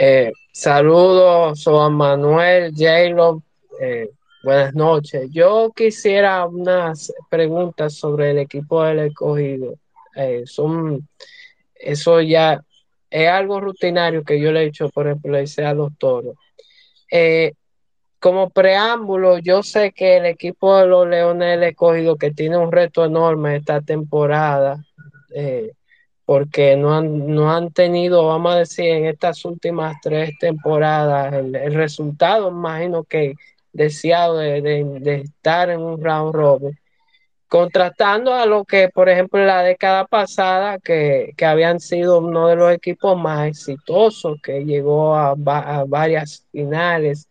Eh, 0.00 0.30
saludos, 0.52 1.64
Juan 1.64 1.94
Manuel, 1.94 2.72
J-Lo, 2.72 3.42
eh, 3.80 4.08
buenas 4.44 4.72
noches. 4.72 5.28
Yo 5.32 5.72
quisiera 5.74 6.46
unas 6.46 7.12
preguntas 7.28 7.94
sobre 7.94 8.30
el 8.30 8.38
equipo 8.38 8.84
del 8.84 9.00
escogido. 9.00 9.74
Eh, 10.14 10.44
son, 10.46 11.08
eso 11.74 12.20
ya 12.20 12.62
es 13.10 13.28
algo 13.28 13.58
rutinario 13.58 14.22
que 14.22 14.40
yo 14.40 14.52
le 14.52 14.62
he 14.62 14.66
hecho, 14.66 14.88
por 14.88 15.08
ejemplo, 15.08 15.32
le 15.32 15.42
hice 15.42 15.64
a 15.64 15.74
los 15.74 15.90
toros. 15.98 16.36
Eh, 17.10 17.54
como 18.20 18.50
preámbulo, 18.50 19.38
yo 19.38 19.64
sé 19.64 19.90
que 19.90 20.18
el 20.18 20.26
equipo 20.26 20.78
de 20.78 20.86
los 20.86 21.08
Leones 21.08 21.58
del 21.58 21.70
Escogido, 21.70 22.14
que 22.14 22.30
tiene 22.30 22.56
un 22.56 22.70
reto 22.70 23.04
enorme 23.04 23.56
esta 23.56 23.80
temporada, 23.80 24.84
porque 26.28 26.76
no 26.76 26.94
han, 26.94 27.26
no 27.34 27.50
han 27.50 27.72
tenido, 27.72 28.26
vamos 28.26 28.54
a 28.54 28.58
decir, 28.58 28.84
en 28.84 29.06
estas 29.06 29.46
últimas 29.46 29.96
tres 30.02 30.38
temporadas, 30.38 31.32
el, 31.32 31.72
resultado, 31.72 32.50
imagino 32.50 33.02
que 33.04 33.32
deseado 33.72 34.36
de, 34.36 34.60
de, 34.60 34.84
de, 35.00 35.14
estar 35.22 35.70
en 35.70 35.80
un 35.80 36.04
round 36.04 36.34
robin, 36.34 36.78
contrastando 37.48 38.34
a 38.34 38.44
lo 38.44 38.66
que, 38.66 38.90
por 38.90 39.08
ejemplo, 39.08 39.40
en 39.40 39.46
la 39.46 39.62
década 39.62 40.04
pasada, 40.04 40.78
que, 40.78 41.32
que 41.34 41.46
habían 41.46 41.80
sido 41.80 42.18
uno 42.18 42.46
de 42.48 42.56
los 42.56 42.74
equipos 42.74 43.16
más 43.16 43.48
exitosos, 43.48 44.38
que 44.42 44.66
llegó 44.66 45.14
a, 45.14 45.30
a 45.30 45.84
varias 45.86 46.44
finales 46.52 47.26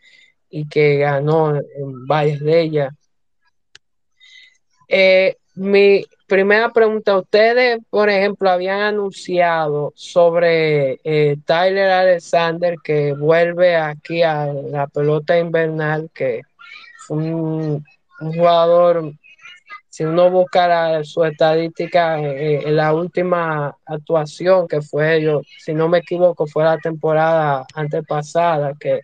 y 0.50 0.68
que 0.68 0.98
ganó 0.98 1.56
en 1.56 2.08
varias 2.08 2.40
de 2.40 2.62
ellas. 2.62 2.96
Eh, 4.88 5.36
mi 5.54 6.04
primera 6.28 6.72
pregunta, 6.72 7.18
ustedes, 7.18 7.80
por 7.90 8.10
ejemplo, 8.10 8.50
habían 8.50 8.82
anunciado 8.82 9.94
sobre 9.96 11.00
eh, 11.04 11.38
Tyler 11.46 11.90
Alexander 11.90 12.76
que 12.84 13.13
vuelve 13.13 13.76
aquí 13.76 14.24
a 14.24 14.46
la 14.46 14.88
pelota 14.88 15.40
invernal, 15.40 16.10
que 16.13 16.42
fue 17.08 17.18
un, 17.18 17.86
jugador, 18.20 19.13
si 19.90 20.04
uno 20.04 20.30
buscara 20.30 21.04
su 21.04 21.24
estadística 21.24 22.20
eh, 22.20 22.68
en 22.68 22.76
la 22.76 22.94
última 22.94 23.78
actuación 23.86 24.68
que 24.68 24.82
fue, 24.82 25.22
yo, 25.22 25.42
si 25.60 25.74
no 25.74 25.88
me 25.88 26.00
equivoco, 26.00 26.48
fue 26.48 26.63
la 26.63 26.78
temporada 26.78 27.66
antepasada, 27.74 28.74
que 28.80 29.02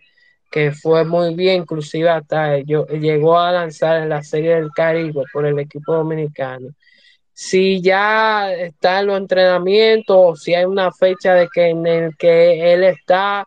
que 0.54 0.70
fue 0.70 1.04
muy 1.04 1.34
bien, 1.34 1.62
inclusive 1.62 2.08
hasta 2.08 2.58
yo, 2.60 2.86
llegó 2.86 3.40
a 3.40 3.50
lanzar 3.50 4.00
en 4.00 4.08
la 4.08 4.22
Serie 4.22 4.54
del 4.54 4.70
Caribe 4.70 5.24
por 5.32 5.46
el 5.46 5.58
equipo 5.58 5.92
dominicano. 5.92 6.68
Si 7.34 7.82
ya 7.82 8.52
está 8.52 9.00
en 9.00 9.08
los 9.08 9.18
entrenamientos, 9.18 10.42
si 10.42 10.54
hay 10.54 10.64
una 10.64 10.92
fecha 10.92 11.34
de 11.34 11.48
que 11.52 11.68
en 11.70 11.86
el 11.86 12.16
que 12.16 12.72
él 12.72 12.84
está, 12.84 13.46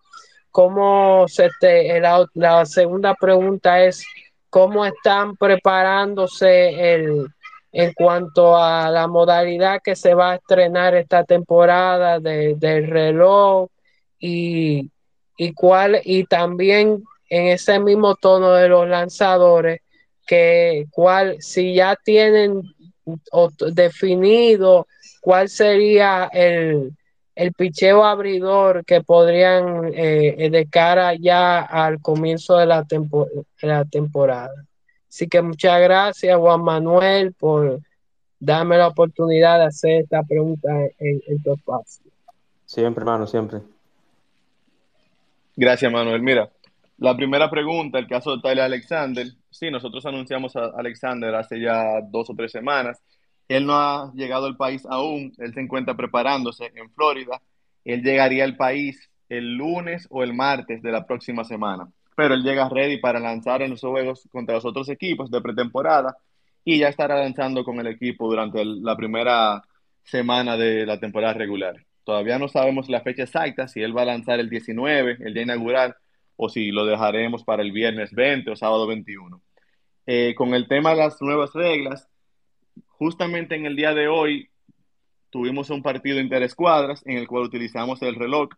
cómo 0.51 1.25
se 1.27 1.49
te, 1.59 1.99
la, 1.99 2.25
la 2.33 2.65
segunda 2.65 3.15
pregunta 3.15 3.83
es 3.83 4.05
cómo 4.49 4.85
están 4.85 5.35
preparándose 5.37 6.93
el, 6.93 7.27
en 7.71 7.93
cuanto 7.93 8.57
a 8.57 8.91
la 8.91 9.07
modalidad 9.07 9.81
que 9.83 9.95
se 9.95 10.13
va 10.13 10.31
a 10.31 10.35
estrenar 10.35 10.93
esta 10.95 11.23
temporada 11.23 12.19
de, 12.19 12.55
del 12.55 12.87
reloj 12.87 13.69
y 14.19 14.91
y 15.37 15.53
cuál 15.53 16.01
y 16.03 16.25
también 16.25 17.03
en 17.29 17.47
ese 17.47 17.79
mismo 17.79 18.15
tono 18.15 18.51
de 18.53 18.67
los 18.67 18.87
lanzadores 18.89 19.81
que 20.25 20.87
cuál 20.91 21.37
si 21.41 21.75
ya 21.75 21.95
tienen 22.03 22.63
definido 23.73 24.87
cuál 25.21 25.49
sería 25.49 26.29
el, 26.31 26.93
el 27.35 27.53
picheo 27.53 28.03
abridor 28.03 28.85
que 28.85 29.01
podrían 29.01 29.91
eh, 29.93 30.49
de 30.49 30.67
cara 30.67 31.13
ya 31.15 31.59
al 31.61 32.01
comienzo 32.01 32.57
de 32.57 32.65
la, 32.65 32.83
tempo, 32.83 33.27
de 33.61 33.67
la 33.67 33.85
temporada. 33.85 34.53
Así 35.09 35.27
que 35.27 35.41
muchas 35.41 35.81
gracias 35.81 36.37
Juan 36.37 36.63
Manuel 36.63 37.33
por 37.33 37.79
darme 38.39 38.77
la 38.77 38.87
oportunidad 38.87 39.59
de 39.59 39.65
hacer 39.65 40.01
esta 40.01 40.23
pregunta 40.23 40.69
en, 40.99 41.21
en 41.27 41.43
tu 41.43 41.53
espacio. 41.53 42.03
Siempre, 42.65 43.01
hermano, 43.01 43.25
siempre. 43.25 43.61
Gracias, 45.55 45.91
Manuel. 45.91 46.21
Mira, 46.21 46.49
la 46.97 47.15
primera 47.15 47.49
pregunta, 47.49 47.99
el 47.99 48.07
caso 48.07 48.35
de 48.35 48.41
Tyler 48.41 48.65
Alexander. 48.65 49.27
Sí, 49.49 49.69
nosotros 49.69 50.05
anunciamos 50.05 50.55
a 50.55 50.71
Alexander 50.77 51.33
hace 51.35 51.59
ya 51.59 52.01
dos 52.01 52.29
o 52.29 52.35
tres 52.35 52.51
semanas. 52.51 53.01
Él 53.47 53.65
no 53.65 53.75
ha 53.75 54.11
llegado 54.13 54.47
al 54.47 54.57
país 54.57 54.85
aún, 54.89 55.31
él 55.37 55.53
se 55.53 55.61
encuentra 55.61 55.95
preparándose 55.95 56.71
en 56.75 56.91
Florida. 56.91 57.41
Él 57.85 58.03
llegaría 58.03 58.43
al 58.43 58.57
país 58.57 59.09
el 59.29 59.55
lunes 59.55 60.07
o 60.09 60.23
el 60.23 60.33
martes 60.33 60.81
de 60.81 60.91
la 60.91 61.05
próxima 61.05 61.43
semana. 61.43 61.87
Pero 62.15 62.33
él 62.33 62.43
llega 62.43 62.67
ready 62.67 62.97
para 62.97 63.19
lanzar 63.19 63.61
en 63.61 63.71
los 63.71 63.81
juegos 63.81 64.27
contra 64.31 64.55
los 64.55 64.65
otros 64.65 64.89
equipos 64.89 65.29
de 65.29 65.41
pretemporada 65.41 66.17
y 66.65 66.79
ya 66.79 66.89
estará 66.89 67.15
lanzando 67.19 67.63
con 67.63 67.79
el 67.79 67.87
equipo 67.87 68.27
durante 68.27 68.65
la 68.65 68.97
primera 68.97 69.61
semana 70.03 70.57
de 70.57 70.85
la 70.85 70.99
temporada 70.99 71.33
regular. 71.33 71.75
Todavía 72.03 72.39
no 72.39 72.47
sabemos 72.47 72.89
la 72.89 73.01
fecha 73.01 73.23
exacta, 73.23 73.67
si 73.67 73.81
él 73.81 73.95
va 73.95 74.01
a 74.01 74.05
lanzar 74.05 74.39
el 74.39 74.49
19, 74.49 75.17
el 75.19 75.33
día 75.33 75.43
inaugural, 75.43 75.95
o 76.37 76.47
si 76.49 76.71
lo 76.71 76.85
dejaremos 76.85 77.43
para 77.43 77.63
el 77.63 77.71
viernes 77.71 78.13
20 78.13 78.51
o 78.51 78.55
sábado 78.55 78.87
21. 78.87 79.41
Eh, 80.05 80.35
con 80.35 80.53
el 80.53 80.67
tema 80.67 80.91
de 80.91 80.97
las 80.97 81.21
nuevas 81.21 81.51
reglas, 81.53 82.07
justamente 82.87 83.55
en 83.55 83.65
el 83.65 83.75
día 83.75 83.93
de 83.93 84.07
hoy 84.07 84.49
tuvimos 85.29 85.69
un 85.69 85.83
partido 85.83 86.19
interescuadras 86.19 87.05
en 87.05 87.17
el 87.17 87.27
cual 87.27 87.43
utilizamos 87.43 88.01
el 88.03 88.15
reloj. 88.15 88.49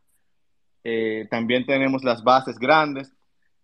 Eh, 0.83 1.27
también 1.31 1.65
tenemos 1.65 2.03
las 2.03 2.23
bases 2.23 2.59
grandes, 2.59 3.15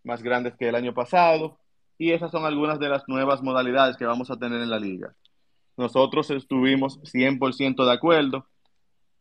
más 0.03 0.23
grandes 0.23 0.55
que 0.55 0.69
el 0.69 0.75
año 0.75 0.93
pasado, 0.93 1.59
y 1.97 2.11
esas 2.11 2.31
son 2.31 2.45
algunas 2.45 2.79
de 2.79 2.89
las 2.89 3.07
nuevas 3.07 3.41
modalidades 3.41 3.97
que 3.97 4.05
vamos 4.05 4.31
a 4.31 4.37
tener 4.37 4.61
en 4.61 4.69
la 4.69 4.79
liga. 4.79 5.15
Nosotros 5.77 6.31
estuvimos 6.31 6.99
100% 7.03 7.85
de 7.85 7.93
acuerdo 7.93 8.47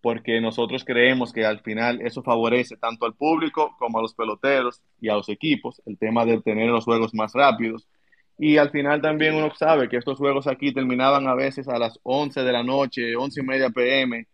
porque 0.04 0.38
nosotros 0.38 0.84
creemos 0.84 1.32
que 1.32 1.46
al 1.46 1.60
final 1.60 2.02
eso 2.02 2.22
favorece 2.22 2.76
tanto 2.76 3.06
al 3.06 3.14
público 3.14 3.74
como 3.78 3.98
a 3.98 4.02
los 4.02 4.12
peloteros 4.12 4.82
y 5.00 5.08
a 5.08 5.14
los 5.14 5.30
equipos, 5.30 5.80
el 5.86 5.96
tema 5.96 6.26
de 6.26 6.42
tener 6.42 6.68
los 6.68 6.84
juegos 6.84 7.14
más 7.14 7.32
rápidos. 7.32 7.88
Y 8.36 8.58
al 8.58 8.70
final 8.70 9.00
también 9.00 9.34
uno 9.34 9.50
sabe 9.54 9.88
que 9.88 9.96
estos 9.96 10.18
juegos 10.18 10.46
aquí 10.46 10.74
terminaban 10.74 11.26
a 11.26 11.34
veces 11.34 11.68
a 11.68 11.78
las 11.78 11.98
11 12.02 12.42
de 12.42 12.52
la 12.52 12.62
noche, 12.62 13.16
11 13.16 13.40
y 13.40 13.44
media 13.44 13.70
pm, 13.70 14.26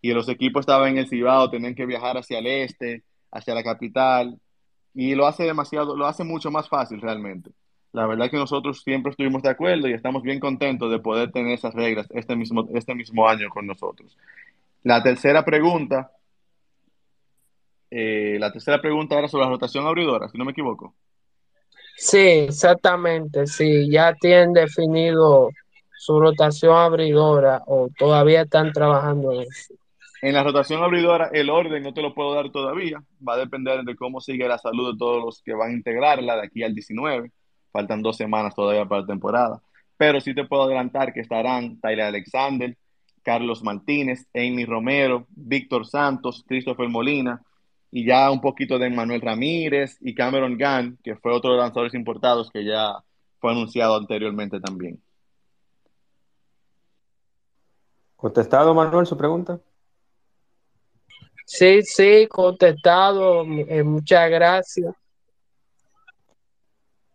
y 0.00 0.12
los 0.12 0.28
equipos 0.28 0.60
estaban 0.60 0.90
en 0.90 0.98
el 0.98 1.08
Cibao, 1.08 1.50
tenían 1.50 1.74
que 1.74 1.84
viajar 1.84 2.16
hacia 2.16 2.38
el 2.38 2.46
este, 2.46 3.02
hacia 3.32 3.54
la 3.54 3.64
capital, 3.64 4.38
y 4.94 5.16
lo 5.16 5.26
hace 5.26 5.42
demasiado, 5.42 5.96
lo 5.96 6.06
hace 6.06 6.22
mucho 6.22 6.52
más 6.52 6.68
fácil 6.68 7.00
realmente. 7.00 7.50
La 7.90 8.06
verdad 8.06 8.30
que 8.30 8.36
nosotros 8.36 8.82
siempre 8.84 9.10
estuvimos 9.10 9.42
de 9.42 9.48
acuerdo 9.48 9.88
y 9.88 9.94
estamos 9.94 10.22
bien 10.22 10.38
contentos 10.38 10.92
de 10.92 11.00
poder 11.00 11.32
tener 11.32 11.54
esas 11.54 11.74
reglas 11.74 12.06
este 12.10 12.36
mismo, 12.36 12.68
este 12.72 12.94
mismo 12.94 13.28
año 13.28 13.48
con 13.48 13.66
nosotros. 13.66 14.16
La 14.82 15.02
tercera 15.02 15.44
pregunta, 15.44 16.10
eh, 17.90 18.36
la 18.38 18.52
tercera 18.52 18.80
pregunta 18.80 19.18
era 19.18 19.28
sobre 19.28 19.44
la 19.44 19.50
rotación 19.50 19.86
abridora, 19.86 20.28
si 20.28 20.38
no 20.38 20.44
me 20.44 20.52
equivoco. 20.52 20.94
Sí, 21.96 22.18
exactamente, 22.18 23.46
sí, 23.46 23.90
ya 23.90 24.14
tienen 24.14 24.52
definido 24.52 25.50
su 25.96 26.20
rotación 26.20 26.76
abridora 26.76 27.62
o 27.66 27.88
todavía 27.98 28.42
están 28.42 28.72
trabajando 28.72 29.32
en 29.32 29.40
eso. 29.42 29.74
En 30.22 30.34
la 30.34 30.42
rotación 30.42 30.82
abridora, 30.82 31.30
el 31.32 31.50
orden 31.50 31.82
no 31.82 31.92
te 31.92 32.02
lo 32.02 32.14
puedo 32.14 32.34
dar 32.34 32.50
todavía, 32.50 33.02
va 33.26 33.34
a 33.34 33.38
depender 33.38 33.82
de 33.82 33.96
cómo 33.96 34.20
sigue 34.20 34.46
la 34.48 34.58
salud 34.58 34.92
de 34.92 34.98
todos 34.98 35.24
los 35.24 35.42
que 35.42 35.54
van 35.54 35.70
a 35.70 35.74
integrarla 35.74 36.36
de 36.36 36.46
aquí 36.46 36.62
al 36.62 36.74
19, 36.74 37.30
faltan 37.72 38.02
dos 38.02 38.16
semanas 38.16 38.54
todavía 38.54 38.86
para 38.86 39.02
la 39.02 39.06
temporada, 39.06 39.62
pero 39.96 40.20
sí 40.20 40.34
te 40.34 40.44
puedo 40.44 40.64
adelantar 40.64 41.12
que 41.12 41.20
estarán 41.20 41.80
Tyler 41.80 42.06
Alexander, 42.06 42.76
Carlos 43.28 43.62
Martínez, 43.62 44.26
Amy 44.34 44.64
Romero, 44.64 45.26
Víctor 45.28 45.86
Santos, 45.86 46.42
Christopher 46.48 46.88
Molina, 46.88 47.42
y 47.90 48.06
ya 48.06 48.30
un 48.30 48.40
poquito 48.40 48.78
de 48.78 48.88
Manuel 48.88 49.20
Ramírez 49.20 49.98
y 50.00 50.14
Cameron 50.14 50.56
Gunn, 50.56 50.98
que 51.04 51.14
fue 51.14 51.34
otro 51.34 51.50
de 51.50 51.58
los 51.58 51.64
lanzadores 51.66 51.92
importados 51.92 52.50
que 52.50 52.64
ya 52.64 52.94
fue 53.38 53.50
anunciado 53.50 53.96
anteriormente 53.96 54.58
también. 54.60 54.98
¿Contestado, 58.16 58.72
Manuel, 58.72 59.04
su 59.04 59.18
pregunta? 59.18 59.60
Sí, 61.44 61.82
sí, 61.82 62.26
contestado. 62.28 63.42
Eh, 63.44 63.82
muchas 63.82 64.30
gracias. 64.30 64.94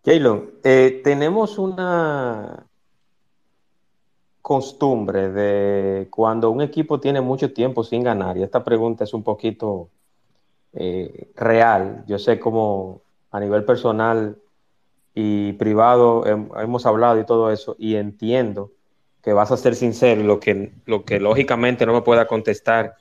Jaylon, 0.05 0.59
eh, 0.63 1.01
tenemos 1.03 1.57
una 1.57 2.67
costumbre 4.43 5.31
de 5.31 6.09
cuando 6.09 6.51
un 6.51 6.61
equipo 6.61 6.99
tiene 6.99 7.21
mucho 7.21 7.53
tiempo 7.53 7.81
sin 7.81 8.03
ganar, 8.03 8.37
y 8.37 8.43
esta 8.43 8.61
pregunta 8.61 9.05
es 9.05 9.13
un 9.13 9.23
poquito 9.23 9.89
eh, 10.73 11.31
real. 11.37 12.03
Yo 12.07 12.19
sé 12.19 12.39
cómo 12.39 13.01
a 13.31 13.39
nivel 13.39 13.63
personal 13.63 14.37
y 15.15 15.53
privado 15.53 16.25
hemos 16.25 16.85
hablado 16.85 17.21
y 17.21 17.25
todo 17.25 17.51
eso, 17.51 17.77
y 17.79 17.95
entiendo 17.95 18.71
que 19.23 19.31
vas 19.31 19.49
a 19.51 19.57
ser 19.57 19.75
sincero, 19.75 20.21
lo 20.23 20.41
que, 20.41 20.73
lo 20.85 21.05
que 21.05 21.21
lógicamente 21.21 21.85
no 21.85 21.93
me 21.93 22.01
pueda 22.01 22.27
contestar, 22.27 22.97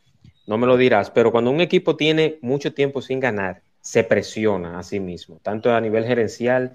no 0.46 0.58
me 0.58 0.68
lo 0.68 0.76
dirás, 0.76 1.10
pero 1.10 1.32
cuando 1.32 1.50
un 1.50 1.60
equipo 1.60 1.96
tiene 1.96 2.38
mucho 2.40 2.72
tiempo 2.72 3.02
sin 3.02 3.18
ganar, 3.18 3.62
se 3.80 4.04
presiona 4.04 4.78
a 4.78 4.84
sí 4.84 5.00
mismo, 5.00 5.40
tanto 5.42 5.74
a 5.74 5.80
nivel 5.80 6.04
gerencial 6.04 6.74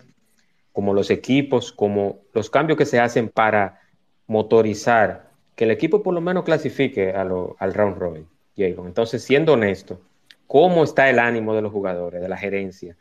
como 0.74 0.94
los 0.94 1.10
equipos, 1.10 1.72
como 1.72 2.20
los 2.34 2.50
cambios 2.50 2.78
que 2.78 2.86
se 2.86 3.00
hacen 3.00 3.30
para 3.30 3.87
motorizar 4.28 5.30
que 5.56 5.64
el 5.64 5.72
equipo 5.72 6.04
por 6.04 6.14
lo 6.14 6.22
menos 6.22 6.44
clasifique 6.44 7.12
al 7.12 7.74
round 7.74 7.98
robin, 7.98 8.28
Entonces, 8.56 9.24
siendo 9.24 9.54
honesto, 9.54 10.00
¿cómo 10.46 10.84
está 10.84 11.10
el 11.10 11.20
ánimo 11.20 11.56
de 11.56 11.62
los 11.62 11.72
jugadores, 11.72 12.22
de 12.22 12.30
la 12.30 12.38
gerencia? 12.38 12.96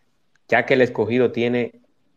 Ya 0.48 0.64
que 0.64 0.74
el 0.74 0.82
escogido 0.82 1.32
tiene 1.32 1.72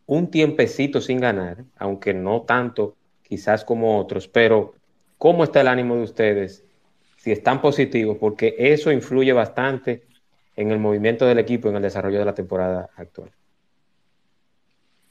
un 0.06 0.32
tiempecito 0.32 1.02
sin 1.02 1.19
ganar, 1.19 1.65
aunque 1.78 2.13
no 2.13 2.41
tanto 2.41 2.95
quizás 3.24 3.65
como 3.65 4.00
otros, 4.00 4.28
pero 4.28 4.74
¿cómo 5.17 5.43
está 5.43 5.62
el 5.62 5.67
ánimo 5.67 5.95
de 5.95 6.04
ustedes? 6.04 6.63
Si 7.17 7.32
están 7.32 7.62
positivos, 7.62 8.17
porque 8.17 8.56
eso 8.58 8.91
influye 8.91 9.34
bastante 9.34 10.04
en 10.56 10.72
el 10.72 10.80
movimiento 10.80 11.26
del 11.26 11.39
equipo, 11.39 11.69
en 11.69 11.76
el 11.76 11.82
desarrollo 11.82 12.19
de 12.19 12.26
la 12.26 12.34
temporada 12.34 12.89
actual. 12.95 13.30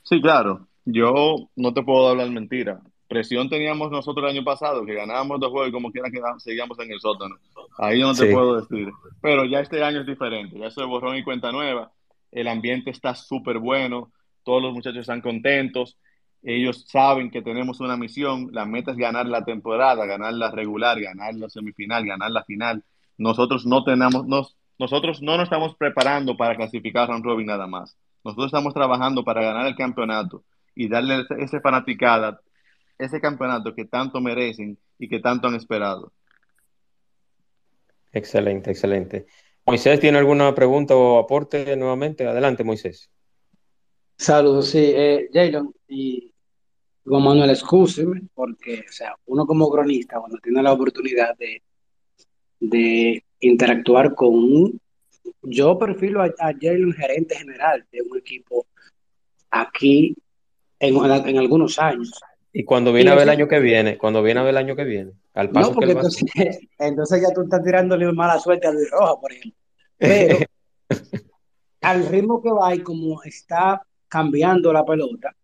Sí, 0.03 0.21
claro. 0.23 0.67
Yo 0.85 1.51
no 1.55 1.75
te 1.75 1.83
puedo 1.83 2.09
hablar 2.09 2.31
mentira. 2.31 2.81
Presión 3.09 3.49
teníamos 3.49 3.91
nosotros 3.91 4.25
el 4.25 4.37
año 4.37 4.45
pasado, 4.45 4.85
que 4.85 4.95
ganábamos 4.95 5.41
dos 5.41 5.51
juegos 5.51 5.71
y 5.71 5.73
como 5.73 5.91
quiera 5.91 6.11
que 6.11 6.21
seguíamos 6.39 6.79
en 6.79 6.93
el 6.93 7.01
sótano. 7.01 7.37
Ahí 7.79 8.01
no 8.01 8.13
te 8.13 8.31
puedo 8.31 8.61
decir. 8.61 8.91
Pero 9.23 9.47
ya 9.47 9.61
este 9.61 9.83
año 9.83 10.01
es 10.01 10.07
diferente. 10.07 10.59
Ya 10.59 10.71
se 10.71 10.85
borrón 10.85 11.17
y 11.17 11.25
cuenta 11.25 11.51
nueva. 11.51 11.91
El 12.31 12.49
ambiente 12.49 12.91
está 12.91 13.15
súper 13.15 13.59
bueno. 13.59 14.13
Todos 14.45 14.63
los 14.63 14.75
muchachos 14.75 15.01
están 15.01 15.23
contentos. 15.23 15.97
Ellos 16.43 16.85
saben 16.87 17.31
que 17.31 17.43
tenemos 17.43 17.81
una 17.81 17.97
misión, 17.97 18.51
la 18.53 18.65
meta 18.65 18.93
es 18.93 18.97
ganar 18.97 19.27
la 19.27 19.45
temporada, 19.45 20.07
ganar 20.07 20.35
la 20.35 20.51
regular, 20.51 21.01
ganar 21.01 21.35
la 21.35 21.49
semifinal, 21.49 22.07
ganar 22.07 22.31
la 22.31 22.45
final. 22.45 22.85
Nosotros 23.17 23.67
no 23.67 23.83
tenemos, 23.83 24.27
nos, 24.27 24.57
nosotros 24.79 25.21
no 25.21 25.37
nos 25.37 25.45
estamos 25.45 25.75
preparando 25.77 26.37
para 26.37 26.57
clasificar 26.57 27.11
a 27.11 27.17
un 27.17 27.25
robin 27.25 27.47
nada 27.47 27.67
más. 27.67 27.97
Nosotros 28.25 28.47
estamos 28.47 28.73
trabajando 28.73 29.25
para 29.25 29.43
ganar 29.43 29.67
el 29.67 29.75
campeonato 29.75 30.45
y 30.75 30.89
darle 30.89 31.25
ese 31.39 31.61
fanaticada, 31.61 32.41
ese 32.99 33.21
campeonato 33.21 33.75
que 33.75 33.85
tanto 33.85 34.21
merecen 34.21 34.77
y 34.99 35.09
que 35.09 35.21
tanto 35.21 35.49
han 35.49 35.55
esperado. 35.55 36.13
Excelente, 38.13 38.71
excelente. 38.71 39.27
Moisés, 39.67 40.01
¿tiene 40.01 40.19
alguna 40.19 40.55
pregunta 40.55 40.97
o 40.97 41.19
aporte 41.19 41.77
nuevamente? 41.77 42.27
Adelante, 42.27 42.65
Moisés. 42.65 43.11
Saludos, 44.17 44.71
sí. 44.71 44.93
Eh, 44.95 45.29
Jalen, 45.33 45.73
y 45.87 46.33
Juan 47.05 47.23
Manuel, 47.23 47.51
excúseme, 47.51 48.23
porque, 48.35 48.85
o 48.89 48.93
sea, 48.93 49.15
uno 49.27 49.47
como 49.47 49.71
cronista, 49.71 50.19
cuando 50.19 50.39
tiene 50.39 50.63
la 50.63 50.73
oportunidad 50.73 51.37
de, 51.37 51.63
de 52.59 53.25
interactuar 53.41 54.15
con 54.15 54.35
un, 54.35 54.81
yo 55.43 55.79
perfilo 55.79 56.23
a, 56.23 56.27
a 56.27 56.53
Jalen 56.59 56.93
gerente 56.95 57.37
general 57.37 57.87
de 57.93 58.03
un 58.03 58.19
equipo 58.19 58.67
aquí 59.51 60.17
en, 60.81 60.97
en 60.97 61.39
algunos 61.39 61.79
años. 61.79 62.11
Y 62.59 62.65
cuando 62.65 62.93
viene 62.93 63.13
a 63.13 63.15
ver 63.15 63.23
el 63.23 63.29
año 63.29 63.47
que 63.47 63.61
viene, 63.61 63.97
cuando 63.97 64.21
viene 64.21 64.41
a 64.41 64.43
ver 64.43 64.51
el 64.51 64.57
año 64.57 64.75
que 64.75 64.83
viene, 64.83 65.13
al 65.35 65.49
paso 65.51 65.69
no, 65.69 65.75
porque 65.77 65.93
entonces, 65.93 66.25
entonces, 66.81 67.23
ya 67.23 67.33
tú 67.33 67.43
estás 67.43 67.63
tirándole 67.63 68.13
mala 68.13 68.37
suerte 68.41 68.67
a 68.67 68.73
Luis 68.73 68.91
Roja, 68.91 69.21
por 69.21 69.33
ejemplo. 69.33 69.61
Pero 69.97 70.39
al 71.83 72.09
ritmo 72.09 72.43
que 72.43 72.51
va 72.51 72.75
y 72.75 72.81
como 72.81 73.23
está 73.23 73.81
cambiando 74.09 74.73
la 74.73 74.85
pelota 74.85 75.37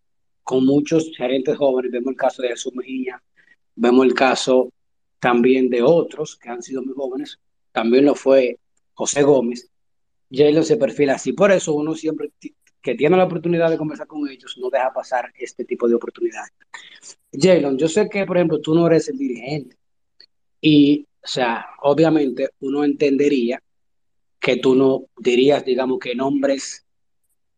con 0.43 0.67
muchos 0.67 1.13
gerentes 1.17 1.57
jóvenes. 1.57 1.93
Vemos 1.93 2.11
el 2.11 2.17
caso 2.17 2.43
de 2.43 2.49
Jesús 2.49 2.75
Mejía, 2.75 3.23
vemos 3.77 4.07
el 4.07 4.15
caso 4.15 4.73
también 5.21 5.71
de 5.71 5.85
otros 5.85 6.37
que 6.37 6.49
han 6.49 6.63
sido 6.63 6.83
muy 6.83 6.95
jóvenes. 6.95 7.39
También 7.71 8.07
lo 8.07 8.17
fue 8.17 8.59
José 8.93 9.23
Gómez. 9.23 9.71
Jalen 10.33 10.65
se 10.65 10.77
perfila 10.77 11.15
así. 11.15 11.33
Por 11.33 11.53
eso 11.53 11.75
uno 11.75 11.95
siempre 11.95 12.33
que 12.85 12.95
tiene 12.95 13.17
la 13.17 13.25
oportunidad 13.25 13.71
de 13.71 13.79
conversar 13.79 14.07
con 14.07 14.29
ellos 14.29 14.59
no 14.59 14.69
deja 14.69 14.93
pasar 14.93 15.33
este 15.39 15.65
tipo 15.65 15.89
de 15.89 15.95
oportunidades. 15.95 16.53
Jalen, 17.33 17.79
yo 17.79 17.89
sé 17.89 18.11
que, 18.11 18.27
por 18.27 18.37
ejemplo, 18.37 18.61
tú 18.61 18.75
no 18.75 18.87
eres 18.87 19.09
el 19.09 19.17
dirigente. 19.17 19.79
Y, 20.61 21.09
o 21.23 21.27
sea, 21.27 21.65
obviamente 21.81 22.51
uno 22.61 22.85
entendería 22.85 23.63
que 24.39 24.59
tú 24.59 24.75
no 24.75 25.07
dirías, 25.17 25.65
digamos, 25.65 25.99
que 25.99 26.15
nombres 26.15 26.85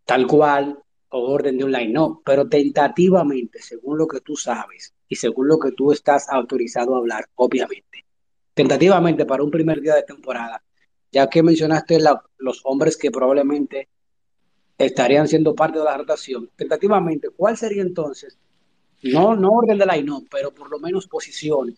tal 0.05 0.29
cual 0.29 0.79
orden 1.09 1.59
de 1.59 1.65
un 1.65 1.73
line, 1.73 1.93
no, 1.93 2.23
pero 2.25 2.49
tentativamente, 2.49 3.61
según 3.61 3.99
lo 3.99 4.07
que 4.07 4.21
tú 4.21 4.37
sabes 4.37 4.95
y 5.09 5.17
según 5.17 5.49
lo 5.49 5.59
que 5.59 5.73
tú 5.73 5.91
estás 5.91 6.29
autorizado 6.29 6.95
a 6.95 6.99
hablar, 6.99 7.27
obviamente, 7.35 8.05
tentativamente 8.55 9.27
para 9.27 9.43
un 9.43 9.51
primer 9.51 9.81
día 9.81 9.97
de 9.97 10.05
temporada, 10.05 10.62
ya 11.11 11.29
que 11.29 11.43
mencionaste 11.43 11.99
los 12.39 12.61
hombres 12.65 12.97
que 12.97 13.11
probablemente 13.11 13.89
estarían 14.79 15.27
siendo 15.27 15.55
parte 15.55 15.79
de 15.79 15.85
la 15.85 15.97
rotación, 15.97 16.51
tentativamente, 16.57 17.29
¿cuál 17.31 17.57
sería 17.57 17.83
entonces? 17.83 18.39
No, 19.03 19.37
no 19.37 19.51
orden 19.51 19.79
de 19.79 19.87
line, 19.87 20.05
no, 20.05 20.23
pero 20.31 20.53
por 20.53 20.71
lo 20.71 20.79
menos 20.79 21.07
posiciones 21.07 21.77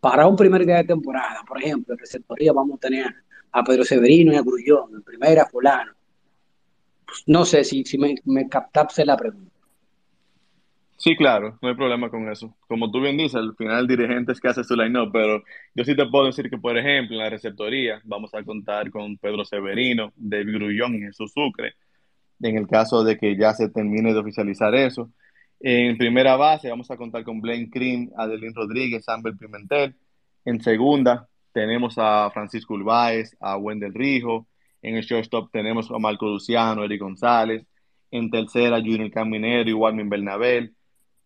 para 0.00 0.26
un 0.26 0.36
primer 0.36 0.64
día 0.64 0.76
de 0.76 0.84
temporada. 0.84 1.42
Por 1.46 1.62
ejemplo, 1.62 1.94
en 1.94 1.98
receptoría 1.98 2.52
vamos 2.52 2.76
a 2.76 2.80
tener 2.80 3.14
a 3.52 3.64
Pedro 3.64 3.84
Severino 3.84 4.32
y 4.32 4.36
a 4.36 4.42
Grullón, 4.42 4.94
en 4.94 5.02
primera 5.02 5.46
fulano, 5.46 5.92
no 7.26 7.44
sé 7.44 7.64
si, 7.64 7.84
si 7.84 7.98
me, 7.98 8.14
me 8.24 8.48
captaste 8.48 9.04
la 9.04 9.16
pregunta. 9.16 9.50
Sí, 10.96 11.16
claro, 11.16 11.58
no 11.62 11.68
hay 11.70 11.74
problema 11.74 12.10
con 12.10 12.28
eso. 12.28 12.54
Como 12.68 12.90
tú 12.90 13.00
bien 13.00 13.16
dices, 13.16 13.36
al 13.36 13.56
final 13.56 13.80
el 13.80 13.86
dirigente 13.86 14.32
es 14.32 14.40
que 14.40 14.48
hace 14.48 14.62
su 14.62 14.76
line-up, 14.76 15.10
pero 15.10 15.42
yo 15.74 15.82
sí 15.82 15.96
te 15.96 16.06
puedo 16.06 16.26
decir 16.26 16.50
que, 16.50 16.58
por 16.58 16.76
ejemplo, 16.76 17.16
en 17.16 17.22
la 17.22 17.30
receptoría 17.30 18.02
vamos 18.04 18.34
a 18.34 18.44
contar 18.44 18.90
con 18.90 19.16
Pedro 19.16 19.44
Severino, 19.46 20.12
David 20.14 20.56
Grullón 20.56 20.96
y 20.96 21.00
Jesús 21.00 21.32
Sucre, 21.32 21.74
en 22.40 22.56
el 22.56 22.66
caso 22.66 23.04
de 23.04 23.18
que 23.18 23.36
ya 23.36 23.54
se 23.54 23.68
termine 23.68 24.12
de 24.12 24.20
oficializar 24.20 24.74
eso. 24.74 25.10
En 25.60 25.98
primera 25.98 26.36
base 26.36 26.70
vamos 26.70 26.90
a 26.90 26.96
contar 26.96 27.24
con 27.24 27.40
Blaine 27.40 27.70
Cream, 27.70 28.10
Adelín 28.16 28.54
Rodríguez, 28.54 29.08
Amber 29.08 29.36
Pimentel. 29.36 29.94
En 30.44 30.60
segunda 30.62 31.28
tenemos 31.52 31.94
a 31.98 32.30
Francisco 32.32 32.74
Ulbáez, 32.74 33.36
a 33.40 33.56
Wendel 33.56 33.92
Rijo, 33.94 34.46
en 34.82 34.96
el 34.96 35.02
shortstop 35.02 35.50
tenemos 35.52 35.90
a 35.90 35.98
Marco 35.98 36.26
Luciano, 36.26 36.84
Eric 36.84 37.00
González. 37.00 37.66
En 38.10 38.30
tercera, 38.30 38.78
Junior 38.78 39.10
Caminero 39.10 39.68
y 39.68 39.72
Walmin 39.72 40.08
Bernabel. 40.08 40.74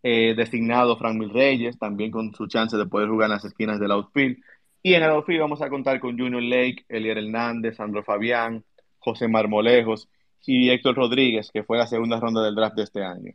Eh, 0.03 0.35
designado 0.37 0.99
Frank 0.99 1.17
Mil 1.17 1.31
Reyes, 1.31 1.79
también 1.79 2.11
con 2.11 2.35
su 2.35 2.47
chance 2.47 2.77
de 2.77 2.85
poder 2.85 3.09
jugar 3.09 3.27
en 3.27 3.37
las 3.37 3.45
esquinas 3.45 3.81
del 3.81 3.93
outfield. 3.93 4.37
Y 4.83 4.95
en 4.95 5.03
el 5.03 5.11
outfield 5.11 5.41
vamos 5.41 5.63
a 5.63 5.71
contar 5.71 5.99
con 5.99 6.19
Junior 6.19 6.43
Lake, 6.43 6.85
Elier 6.89 7.17
Hernández, 7.17 7.77
Sandro 7.77 8.03
Fabián, 8.03 8.65
José 8.99 9.29
Marmolejos 9.29 10.09
y 10.47 10.71
Héctor 10.71 10.97
Rodríguez, 10.97 11.51
que 11.53 11.63
fue 11.63 11.79
la 11.79 11.87
segunda 11.87 12.21
ronda 12.21 12.43
del 12.43 12.55
draft 12.55 12.77
de 12.77 12.83
este 12.83 13.03
año. 13.03 13.33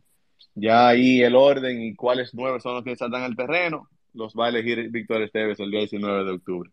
Ya 0.54 0.88
ahí 0.88 1.22
el 1.22 1.34
orden 1.36 1.82
y 1.82 1.94
cuáles 1.94 2.34
nueve 2.34 2.60
son 2.60 2.74
los 2.74 2.84
que 2.84 2.96
saltan 2.96 3.22
al 3.22 3.36
terreno, 3.36 3.88
los 4.14 4.34
va 4.34 4.46
a 4.46 4.48
elegir 4.48 4.90
Víctor 4.90 5.22
Esteves 5.22 5.60
el 5.60 5.70
día 5.70 5.80
19 5.80 6.24
de 6.24 6.30
octubre. 6.32 6.70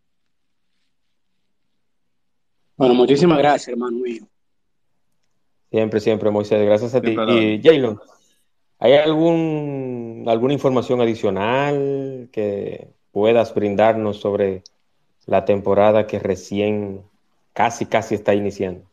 Bueno, 2.75 2.93
muchísimas 2.93 3.37
gracias, 3.39 3.69
hermano 3.69 3.97
mío. 3.97 4.27
Siempre, 5.71 5.99
siempre, 5.99 6.29
Moisés. 6.29 6.63
Gracias 6.63 6.95
a 6.95 7.01
ti. 7.01 7.09
Y 7.11 7.61
Jalen, 7.61 7.97
¿hay 8.79 8.93
algún, 8.93 10.25
alguna 10.27 10.53
información 10.53 11.01
adicional 11.01 12.29
que 12.31 12.87
puedas 13.11 13.53
brindarnos 13.53 14.17
sobre 14.17 14.63
la 15.25 15.43
temporada 15.43 16.07
que 16.07 16.19
recién 16.19 17.01
casi, 17.53 17.87
casi 17.87 18.15
está 18.15 18.33
iniciando? 18.35 18.85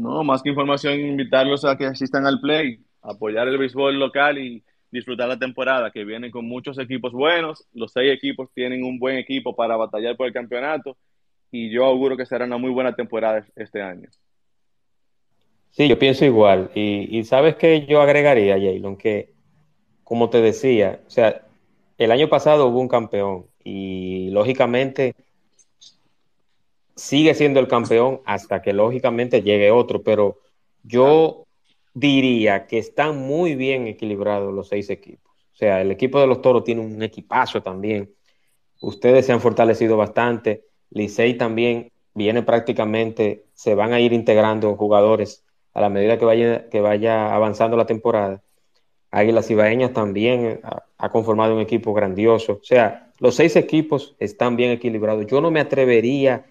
No, 0.00 0.24
más 0.24 0.42
que 0.42 0.48
información, 0.48 0.98
invitarlos 0.98 1.66
a 1.66 1.76
que 1.76 1.84
asistan 1.84 2.26
al 2.26 2.40
play, 2.40 2.80
apoyar 3.02 3.46
el 3.48 3.58
béisbol 3.58 3.98
local 3.98 4.38
y 4.38 4.64
disfrutar 4.90 5.28
la 5.28 5.38
temporada, 5.38 5.90
que 5.90 6.04
viene 6.04 6.30
con 6.30 6.46
muchos 6.46 6.78
equipos 6.78 7.12
buenos. 7.12 7.66
Los 7.74 7.92
seis 7.92 8.10
equipos 8.10 8.48
tienen 8.54 8.82
un 8.82 8.98
buen 8.98 9.18
equipo 9.18 9.54
para 9.54 9.76
batallar 9.76 10.16
por 10.16 10.26
el 10.26 10.32
campeonato 10.32 10.96
y 11.50 11.70
yo 11.70 11.84
auguro 11.84 12.16
que 12.16 12.24
será 12.24 12.46
una 12.46 12.56
muy 12.56 12.70
buena 12.70 12.94
temporada 12.94 13.46
este 13.54 13.82
año. 13.82 14.08
Sí, 15.70 15.86
yo 15.86 15.98
pienso 15.98 16.24
igual. 16.24 16.70
Y, 16.74 17.18
y 17.18 17.24
sabes 17.24 17.56
que 17.56 17.84
yo 17.84 18.00
agregaría, 18.00 18.54
Jalen, 18.54 18.96
que 18.96 19.34
como 20.02 20.30
te 20.30 20.40
decía, 20.40 21.00
o 21.06 21.10
sea, 21.10 21.42
el 21.98 22.10
año 22.10 22.30
pasado 22.30 22.68
hubo 22.68 22.80
un 22.80 22.88
campeón 22.88 23.44
y 23.62 24.30
lógicamente 24.30 25.14
sigue 27.00 27.32
siendo 27.34 27.60
el 27.60 27.66
campeón 27.66 28.20
hasta 28.26 28.60
que 28.60 28.74
lógicamente 28.74 29.40
llegue 29.40 29.70
otro, 29.70 30.02
pero 30.02 30.40
yo 30.82 31.46
diría 31.94 32.66
que 32.66 32.76
están 32.76 33.16
muy 33.16 33.54
bien 33.54 33.86
equilibrados 33.86 34.52
los 34.52 34.68
seis 34.68 34.90
equipos. 34.90 35.32
O 35.54 35.56
sea, 35.56 35.80
el 35.80 35.90
equipo 35.90 36.20
de 36.20 36.26
los 36.26 36.42
toros 36.42 36.62
tiene 36.62 36.82
un 36.82 37.02
equipazo 37.02 37.62
también. 37.62 38.14
Ustedes 38.82 39.24
se 39.24 39.32
han 39.32 39.40
fortalecido 39.40 39.96
bastante. 39.96 40.66
Licey 40.90 41.38
también 41.38 41.90
viene 42.12 42.42
prácticamente, 42.42 43.46
se 43.54 43.74
van 43.74 43.94
a 43.94 44.00
ir 44.00 44.12
integrando 44.12 44.76
jugadores 44.76 45.42
a 45.72 45.80
la 45.80 45.88
medida 45.88 46.18
que 46.18 46.26
vaya, 46.26 46.68
que 46.68 46.82
vaya 46.82 47.34
avanzando 47.34 47.78
la 47.78 47.86
temporada. 47.86 48.42
Águilas 49.10 49.50
Ibaeñas 49.50 49.94
también 49.94 50.60
ha, 50.98 51.08
conformado 51.08 51.54
un 51.54 51.60
equipo 51.60 51.94
grandioso. 51.94 52.58
O 52.60 52.64
sea, 52.64 53.10
los 53.18 53.36
seis 53.36 53.56
equipos 53.56 54.16
están 54.18 54.56
bien 54.56 54.70
equilibrados. 54.70 55.26
Yo 55.26 55.40
no 55.40 55.50
me 55.50 55.60
atrevería 55.60 56.44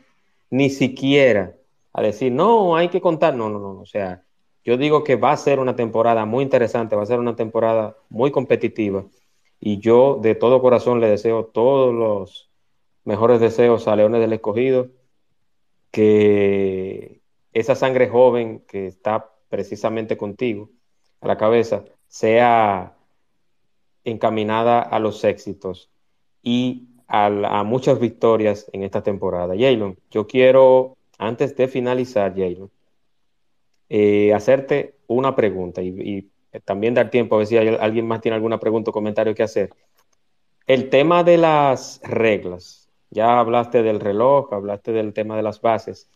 ni 0.50 0.70
siquiera 0.70 1.56
a 1.94 2.02
decir, 2.02 2.32
no, 2.32 2.76
hay 2.76 2.90
que 2.90 3.02
contar. 3.02 3.36
No, 3.36 3.50
no, 3.50 3.60
no. 3.60 3.80
O 3.82 3.86
sea, 3.86 4.24
yo 4.64 4.78
digo 4.78 5.04
que 5.04 5.16
va 5.16 5.32
a 5.32 5.38
ser 5.38 5.60
una 5.60 5.76
temporada 5.76 6.26
muy 6.26 6.44
interesante, 6.44 6.96
va 6.96 7.04
a 7.04 7.08
ser 7.08 7.20
una 7.20 7.36
temporada 7.36 7.98
muy 8.10 8.32
competitiva. 8.32 9.06
Y 9.60 9.80
yo 9.80 10.20
de 10.22 10.36
todo 10.36 10.62
corazón 10.62 11.02
le 11.02 11.10
deseo 11.10 11.46
todos 11.46 11.94
los 11.94 12.50
mejores 13.04 13.40
deseos 13.40 13.88
a 13.88 13.96
Leones 13.96 14.22
del 14.22 14.34
Escogido, 14.34 14.90
que 15.92 17.22
esa 17.54 17.76
sangre 17.76 18.10
joven 18.10 18.64
que 18.68 18.88
está 18.88 19.32
precisamente 19.50 20.18
contigo 20.18 20.70
a 21.22 21.28
la 21.28 21.38
cabeza 21.38 21.84
sea 22.08 22.96
encaminada 24.04 24.82
a 24.82 25.00
los 25.00 25.24
éxitos 25.24 25.90
y 26.42 26.89
a, 27.10 27.64
muchas 27.64 28.00
victorias 28.00 28.70
en 28.72 28.84
esta 28.84 29.02
temporada. 29.02 29.56
Jalen, 29.56 29.98
yo 30.12 30.28
quiero, 30.28 30.96
antes 31.18 31.56
de 31.56 31.68
finalizar, 31.68 32.34
Jalen, 32.34 32.70
eh, 33.90 34.34
hacerte 34.34 34.96
una 35.08 35.36
pregunta 35.36 35.82
y, 35.82 36.30
también 36.66 36.96
dar 36.96 37.12
tiempo 37.12 37.36
a 37.36 37.40
ver 37.40 37.48
si 37.48 37.58
alguien 37.58 38.08
más 38.08 38.22
tiene 38.22 38.36
alguna 38.36 38.60
pregunta 38.60 38.90
o 38.90 38.94
comentario 38.94 39.36
que 39.36 39.44
hacer. 39.44 39.70
El 40.66 40.90
tema 40.90 41.24
de 41.24 41.38
las 41.38 42.02
reglas, 42.04 42.90
ya 43.12 43.40
hablaste 43.40 43.84
del 43.84 44.00
reloj, 44.00 44.52
hablaste 44.52 44.92
del 44.92 45.14
tema 45.14 45.36
de 45.36 45.44
las 45.44 45.62
bases, 45.62 46.10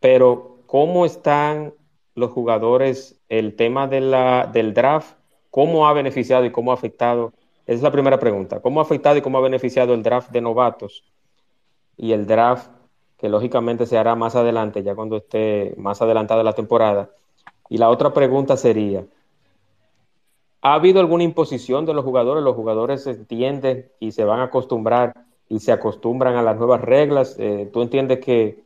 pero 0.00 0.58
¿cómo 0.66 1.06
están 1.06 1.74
los 2.16 2.32
jugadores, 2.32 3.20
el 3.28 3.54
tema 3.54 3.86
de 3.86 4.00
la, 4.00 4.50
del 4.52 4.74
draft, 4.74 5.16
cómo 5.50 5.86
ha 5.86 5.92
beneficiado 5.92 6.44
y 6.44 6.50
cómo 6.50 6.72
ha 6.72 6.74
afectado? 6.74 7.32
Es 7.68 7.82
la 7.82 7.90
primera 7.90 8.18
pregunta. 8.18 8.60
¿Cómo 8.60 8.80
ha 8.80 8.82
afectado 8.82 9.18
y 9.18 9.20
cómo 9.20 9.36
ha 9.36 9.42
beneficiado 9.42 9.92
el 9.92 10.02
draft 10.02 10.30
de 10.30 10.40
novatos 10.40 11.04
y 11.98 12.12
el 12.12 12.26
draft 12.26 12.70
que 13.18 13.28
lógicamente 13.28 13.84
se 13.84 13.98
hará 13.98 14.14
más 14.14 14.36
adelante, 14.36 14.82
ya 14.82 14.94
cuando 14.94 15.18
esté 15.18 15.74
más 15.76 16.00
adelantada 16.00 16.42
la 16.42 16.54
temporada? 16.54 17.10
Y 17.68 17.76
la 17.76 17.90
otra 17.90 18.14
pregunta 18.14 18.56
sería, 18.56 19.04
¿ha 20.62 20.72
habido 20.72 21.00
alguna 21.00 21.24
imposición 21.24 21.84
de 21.84 21.92
los 21.92 22.06
jugadores? 22.06 22.42
¿Los 22.42 22.56
jugadores 22.56 23.04
se 23.04 23.10
entienden 23.10 23.92
y 24.00 24.12
se 24.12 24.24
van 24.24 24.40
a 24.40 24.44
acostumbrar 24.44 25.12
y 25.50 25.58
se 25.60 25.70
acostumbran 25.70 26.36
a 26.36 26.42
las 26.42 26.56
nuevas 26.56 26.80
reglas? 26.80 27.36
Eh, 27.38 27.68
¿Tú 27.70 27.82
entiendes 27.82 28.24
que 28.24 28.62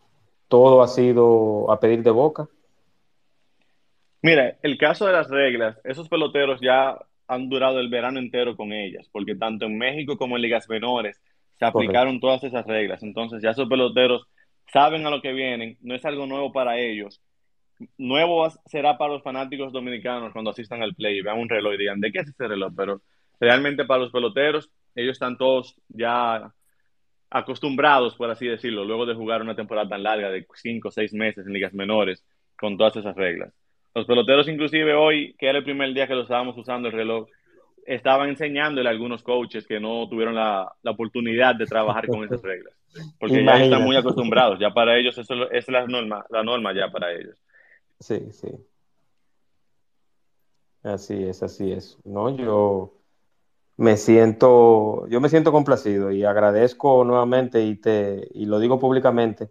todo 0.46 0.80
ha 0.80 0.86
sido 0.86 1.72
a 1.72 1.80
pedir 1.80 2.04
de 2.04 2.12
boca? 2.12 2.46
Mira, 4.20 4.58
el 4.62 4.78
caso 4.78 5.06
de 5.06 5.12
las 5.12 5.28
reglas, 5.28 5.76
esos 5.82 6.08
peloteros 6.08 6.60
ya 6.60 6.96
han 7.32 7.48
durado 7.48 7.80
el 7.80 7.88
verano 7.88 8.18
entero 8.18 8.56
con 8.56 8.72
ellas, 8.72 9.08
porque 9.10 9.34
tanto 9.34 9.66
en 9.66 9.78
México 9.78 10.16
como 10.16 10.36
en 10.36 10.42
ligas 10.42 10.68
menores 10.68 11.20
se 11.58 11.64
aplicaron 11.64 12.20
Correcto. 12.20 12.26
todas 12.26 12.44
esas 12.44 12.66
reglas. 12.66 13.02
Entonces 13.02 13.42
ya 13.42 13.50
esos 13.50 13.68
peloteros 13.68 14.26
saben 14.72 15.06
a 15.06 15.10
lo 15.10 15.22
que 15.22 15.32
vienen, 15.32 15.78
no 15.80 15.94
es 15.94 16.04
algo 16.04 16.26
nuevo 16.26 16.52
para 16.52 16.78
ellos. 16.78 17.22
Nuevo 17.98 18.48
será 18.66 18.96
para 18.98 19.14
los 19.14 19.22
fanáticos 19.22 19.72
dominicanos 19.72 20.32
cuando 20.32 20.50
asistan 20.50 20.82
al 20.82 20.94
play 20.94 21.18
y 21.18 21.22
vean 21.22 21.38
un 21.38 21.48
reloj 21.48 21.74
y 21.74 21.78
digan, 21.78 22.00
¿de 22.00 22.12
qué 22.12 22.20
es 22.20 22.28
ese 22.28 22.48
reloj? 22.48 22.72
Pero 22.76 23.02
realmente 23.40 23.84
para 23.84 24.02
los 24.02 24.12
peloteros, 24.12 24.70
ellos 24.94 25.12
están 25.12 25.36
todos 25.36 25.74
ya 25.88 26.52
acostumbrados, 27.30 28.14
por 28.14 28.30
así 28.30 28.46
decirlo, 28.46 28.84
luego 28.84 29.06
de 29.06 29.14
jugar 29.14 29.42
una 29.42 29.56
temporada 29.56 29.88
tan 29.88 30.02
larga 30.02 30.30
de 30.30 30.46
cinco 30.54 30.88
o 30.88 30.90
seis 30.92 31.12
meses 31.12 31.46
en 31.46 31.52
ligas 31.52 31.72
menores 31.72 32.24
con 32.58 32.76
todas 32.76 32.96
esas 32.96 33.16
reglas. 33.16 33.52
Los 33.94 34.06
peloteros, 34.06 34.48
inclusive 34.48 34.94
hoy, 34.94 35.34
que 35.38 35.48
era 35.48 35.58
el 35.58 35.64
primer 35.64 35.92
día 35.92 36.06
que 36.06 36.14
lo 36.14 36.22
estábamos 36.22 36.56
usando 36.56 36.88
el 36.88 36.94
reloj, 36.94 37.28
estaban 37.86 38.30
enseñándole 38.30 38.88
a 38.88 38.92
algunos 38.92 39.22
coaches 39.22 39.66
que 39.66 39.80
no 39.80 40.08
tuvieron 40.08 40.34
la, 40.34 40.72
la 40.82 40.90
oportunidad 40.92 41.54
de 41.54 41.66
trabajar 41.66 42.06
con 42.06 42.24
esas 42.24 42.40
reglas. 42.42 42.74
Porque 43.18 43.40
Imagínate. 43.40 43.58
ya 43.58 43.64
están 43.64 43.84
muy 43.84 43.96
acostumbrados, 43.96 44.58
ya 44.58 44.70
para 44.70 44.96
ellos 44.96 45.16
eso 45.18 45.50
es 45.50 45.68
la 45.68 45.86
norma, 45.86 46.24
la 46.30 46.42
norma 46.42 46.74
ya 46.74 46.90
para 46.90 47.12
ellos. 47.12 47.36
Sí, 48.00 48.30
sí. 48.32 48.48
Así 50.82 51.22
es, 51.24 51.42
así 51.42 51.72
es. 51.72 51.98
No, 52.04 52.36
yo 52.36 52.94
me 53.76 53.96
siento, 53.96 55.06
yo 55.08 55.20
me 55.20 55.28
siento 55.28 55.52
complacido 55.52 56.10
y 56.10 56.24
agradezco 56.24 57.04
nuevamente 57.04 57.62
y 57.64 57.76
te, 57.76 58.28
y 58.32 58.46
lo 58.46 58.58
digo 58.58 58.78
públicamente, 58.78 59.50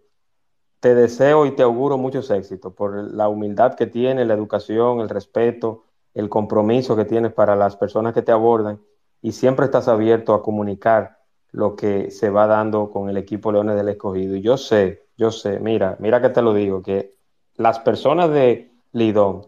te 0.82 0.96
deseo 0.96 1.46
y 1.46 1.52
te 1.52 1.62
auguro 1.62 1.96
muchos 1.96 2.28
éxitos 2.32 2.72
por 2.74 2.96
la 3.14 3.28
humildad 3.28 3.76
que 3.76 3.86
tiene, 3.86 4.24
la 4.24 4.34
educación, 4.34 4.98
el 4.98 5.08
respeto, 5.08 5.84
el 6.12 6.28
compromiso 6.28 6.96
que 6.96 7.04
tienes 7.04 7.32
para 7.32 7.54
las 7.54 7.76
personas 7.76 8.12
que 8.12 8.22
te 8.22 8.32
abordan 8.32 8.80
y 9.20 9.30
siempre 9.30 9.66
estás 9.66 9.86
abierto 9.86 10.34
a 10.34 10.42
comunicar 10.42 11.20
lo 11.52 11.76
que 11.76 12.10
se 12.10 12.30
va 12.30 12.48
dando 12.48 12.90
con 12.90 13.08
el 13.08 13.16
equipo 13.16 13.52
Leones 13.52 13.76
del 13.76 13.90
Escogido. 13.90 14.34
Y 14.34 14.42
yo 14.42 14.56
sé, 14.56 15.06
yo 15.16 15.30
sé, 15.30 15.60
mira, 15.60 15.96
mira 16.00 16.20
que 16.20 16.30
te 16.30 16.42
lo 16.42 16.52
digo, 16.52 16.82
que 16.82 17.14
las 17.54 17.78
personas 17.78 18.32
de 18.32 18.72
Lidón 18.90 19.46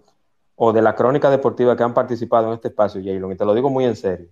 o 0.55 0.73
de 0.73 0.83
la 0.83 0.95
crónica 0.95 1.31
deportiva 1.31 1.77
que 1.77 1.83
han 1.83 1.95
participado 1.95 2.47
en 2.47 2.55
este 2.55 2.69
espacio, 2.69 3.03
Jaylon, 3.03 3.33
y 3.33 3.37
te 3.37 3.45
lo 3.45 3.55
digo 3.55 3.71
muy 3.71 3.87
en 3.87 3.97
serio, 3.97 4.29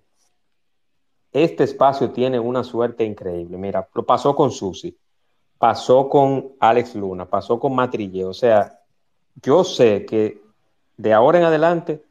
este 1.33 1.65
espacio 1.65 2.13
tiene 2.13 2.39
una 2.39 2.63
suerte 2.63 3.03
increíble. 3.03 3.59
Mira, 3.59 3.89
lo 3.93 4.07
pasó 4.07 4.37
con 4.37 4.53
Susi, 4.53 4.97
pasó 5.63 6.09
con 6.09 6.57
Alex 6.59 6.97
Luna, 6.97 7.25
pasó 7.25 7.61
con 7.61 7.73
Matrille. 7.73 8.25
O 8.25 8.35
sea, 8.35 8.81
yo 9.41 9.63
sé 9.63 10.05
que 10.05 10.43
de 10.97 11.13
ahora 11.13 11.39
en 11.39 11.45
adelante 11.45 12.03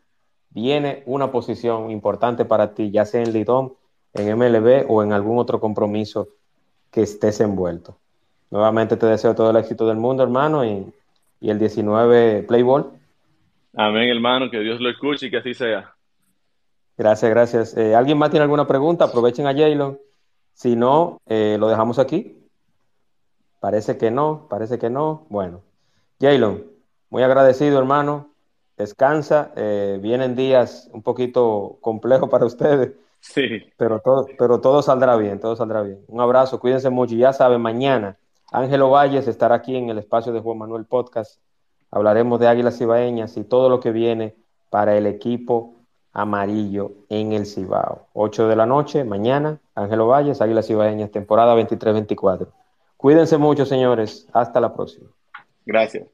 viene 0.51 1.03
una 1.05 1.33
posición 1.33 1.91
importante 1.91 2.45
para 2.45 2.73
ti, 2.73 2.91
ya 2.91 3.03
sea 3.03 3.21
en 3.21 3.33
Lidón, 3.33 3.73
en 4.13 4.37
MLB 4.37 4.85
o 4.87 5.03
en 5.03 5.11
algún 5.11 5.37
otro 5.37 5.59
compromiso 5.59 6.29
que 6.91 7.01
estés 7.01 7.41
envuelto. 7.41 7.97
Nuevamente 8.51 8.95
te 8.95 9.05
deseo 9.05 9.35
todo 9.35 9.49
el 9.49 9.57
éxito 9.57 9.85
del 9.85 9.97
mundo, 9.97 10.23
hermano, 10.23 10.63
y, 10.63 10.85
y 11.41 11.49
el 11.49 11.59
19 11.59 12.43
Playball. 12.43 12.89
Amén, 13.75 14.07
hermano, 14.07 14.49
que 14.49 14.61
Dios 14.61 14.79
lo 14.79 14.89
escuche 14.89 15.25
y 15.25 15.29
que 15.29 15.39
así 15.39 15.53
sea. 15.53 15.93
Gracias, 16.97 17.29
gracias. 17.29 17.77
Eh, 17.77 17.95
¿Alguien 17.95 18.17
más 18.17 18.29
tiene 18.29 18.43
alguna 18.43 18.65
pregunta? 18.65 19.03
Aprovechen 19.03 19.45
a 19.45 19.53
Jaylon. 19.53 19.99
Si 20.53 20.77
no, 20.77 21.19
eh, 21.25 21.57
lo 21.59 21.67
dejamos 21.67 21.99
aquí. 21.99 22.40
Parece 23.61 23.95
que 23.97 24.09
no, 24.09 24.47
parece 24.49 24.79
que 24.79 24.89
no. 24.89 25.27
Bueno, 25.29 25.61
Jaylon, 26.19 26.65
muy 27.11 27.21
agradecido, 27.21 27.77
hermano. 27.77 28.31
Descansa. 28.75 29.51
Eh, 29.55 29.99
vienen 30.01 30.35
días 30.35 30.89
un 30.91 31.03
poquito 31.03 31.77
complejos 31.79 32.27
para 32.27 32.47
ustedes. 32.47 32.93
Sí. 33.19 33.61
Pero 33.77 33.99
todo, 33.99 34.25
pero 34.35 34.59
todo 34.59 34.81
saldrá 34.81 35.15
bien, 35.15 35.39
todo 35.39 35.55
saldrá 35.55 35.83
bien. 35.83 36.03
Un 36.07 36.19
abrazo, 36.21 36.59
cuídense 36.59 36.89
mucho. 36.89 37.13
Y 37.13 37.19
ya 37.19 37.33
saben, 37.33 37.61
mañana 37.61 38.17
Ángelo 38.51 38.89
Valles 38.89 39.27
estará 39.27 39.53
aquí 39.53 39.75
en 39.75 39.89
el 39.89 39.99
espacio 39.99 40.33
de 40.33 40.39
Juan 40.39 40.57
Manuel 40.57 40.85
Podcast. 40.85 41.39
Hablaremos 41.91 42.39
de 42.39 42.47
Águilas 42.47 42.81
Ibaeñas 42.81 43.37
y 43.37 43.43
todo 43.43 43.69
lo 43.69 43.79
que 43.79 43.91
viene 43.91 44.35
para 44.71 44.97
el 44.97 45.05
equipo 45.05 45.75
amarillo 46.13 46.93
en 47.09 47.33
el 47.33 47.45
Cibao. 47.45 48.07
8 48.13 48.47
de 48.47 48.55
la 48.55 48.65
noche, 48.65 49.03
mañana, 49.03 49.59
Ángelo 49.75 50.07
Valles, 50.07 50.41
Águilas 50.41 50.67
Ibaeñas, 50.71 51.11
temporada 51.11 51.55
23-24. 51.55 52.47
Cuídense 53.01 53.35
mucho, 53.39 53.65
señores. 53.65 54.27
Hasta 54.31 54.59
la 54.59 54.71
próxima. 54.75 55.09
Gracias. 55.65 56.07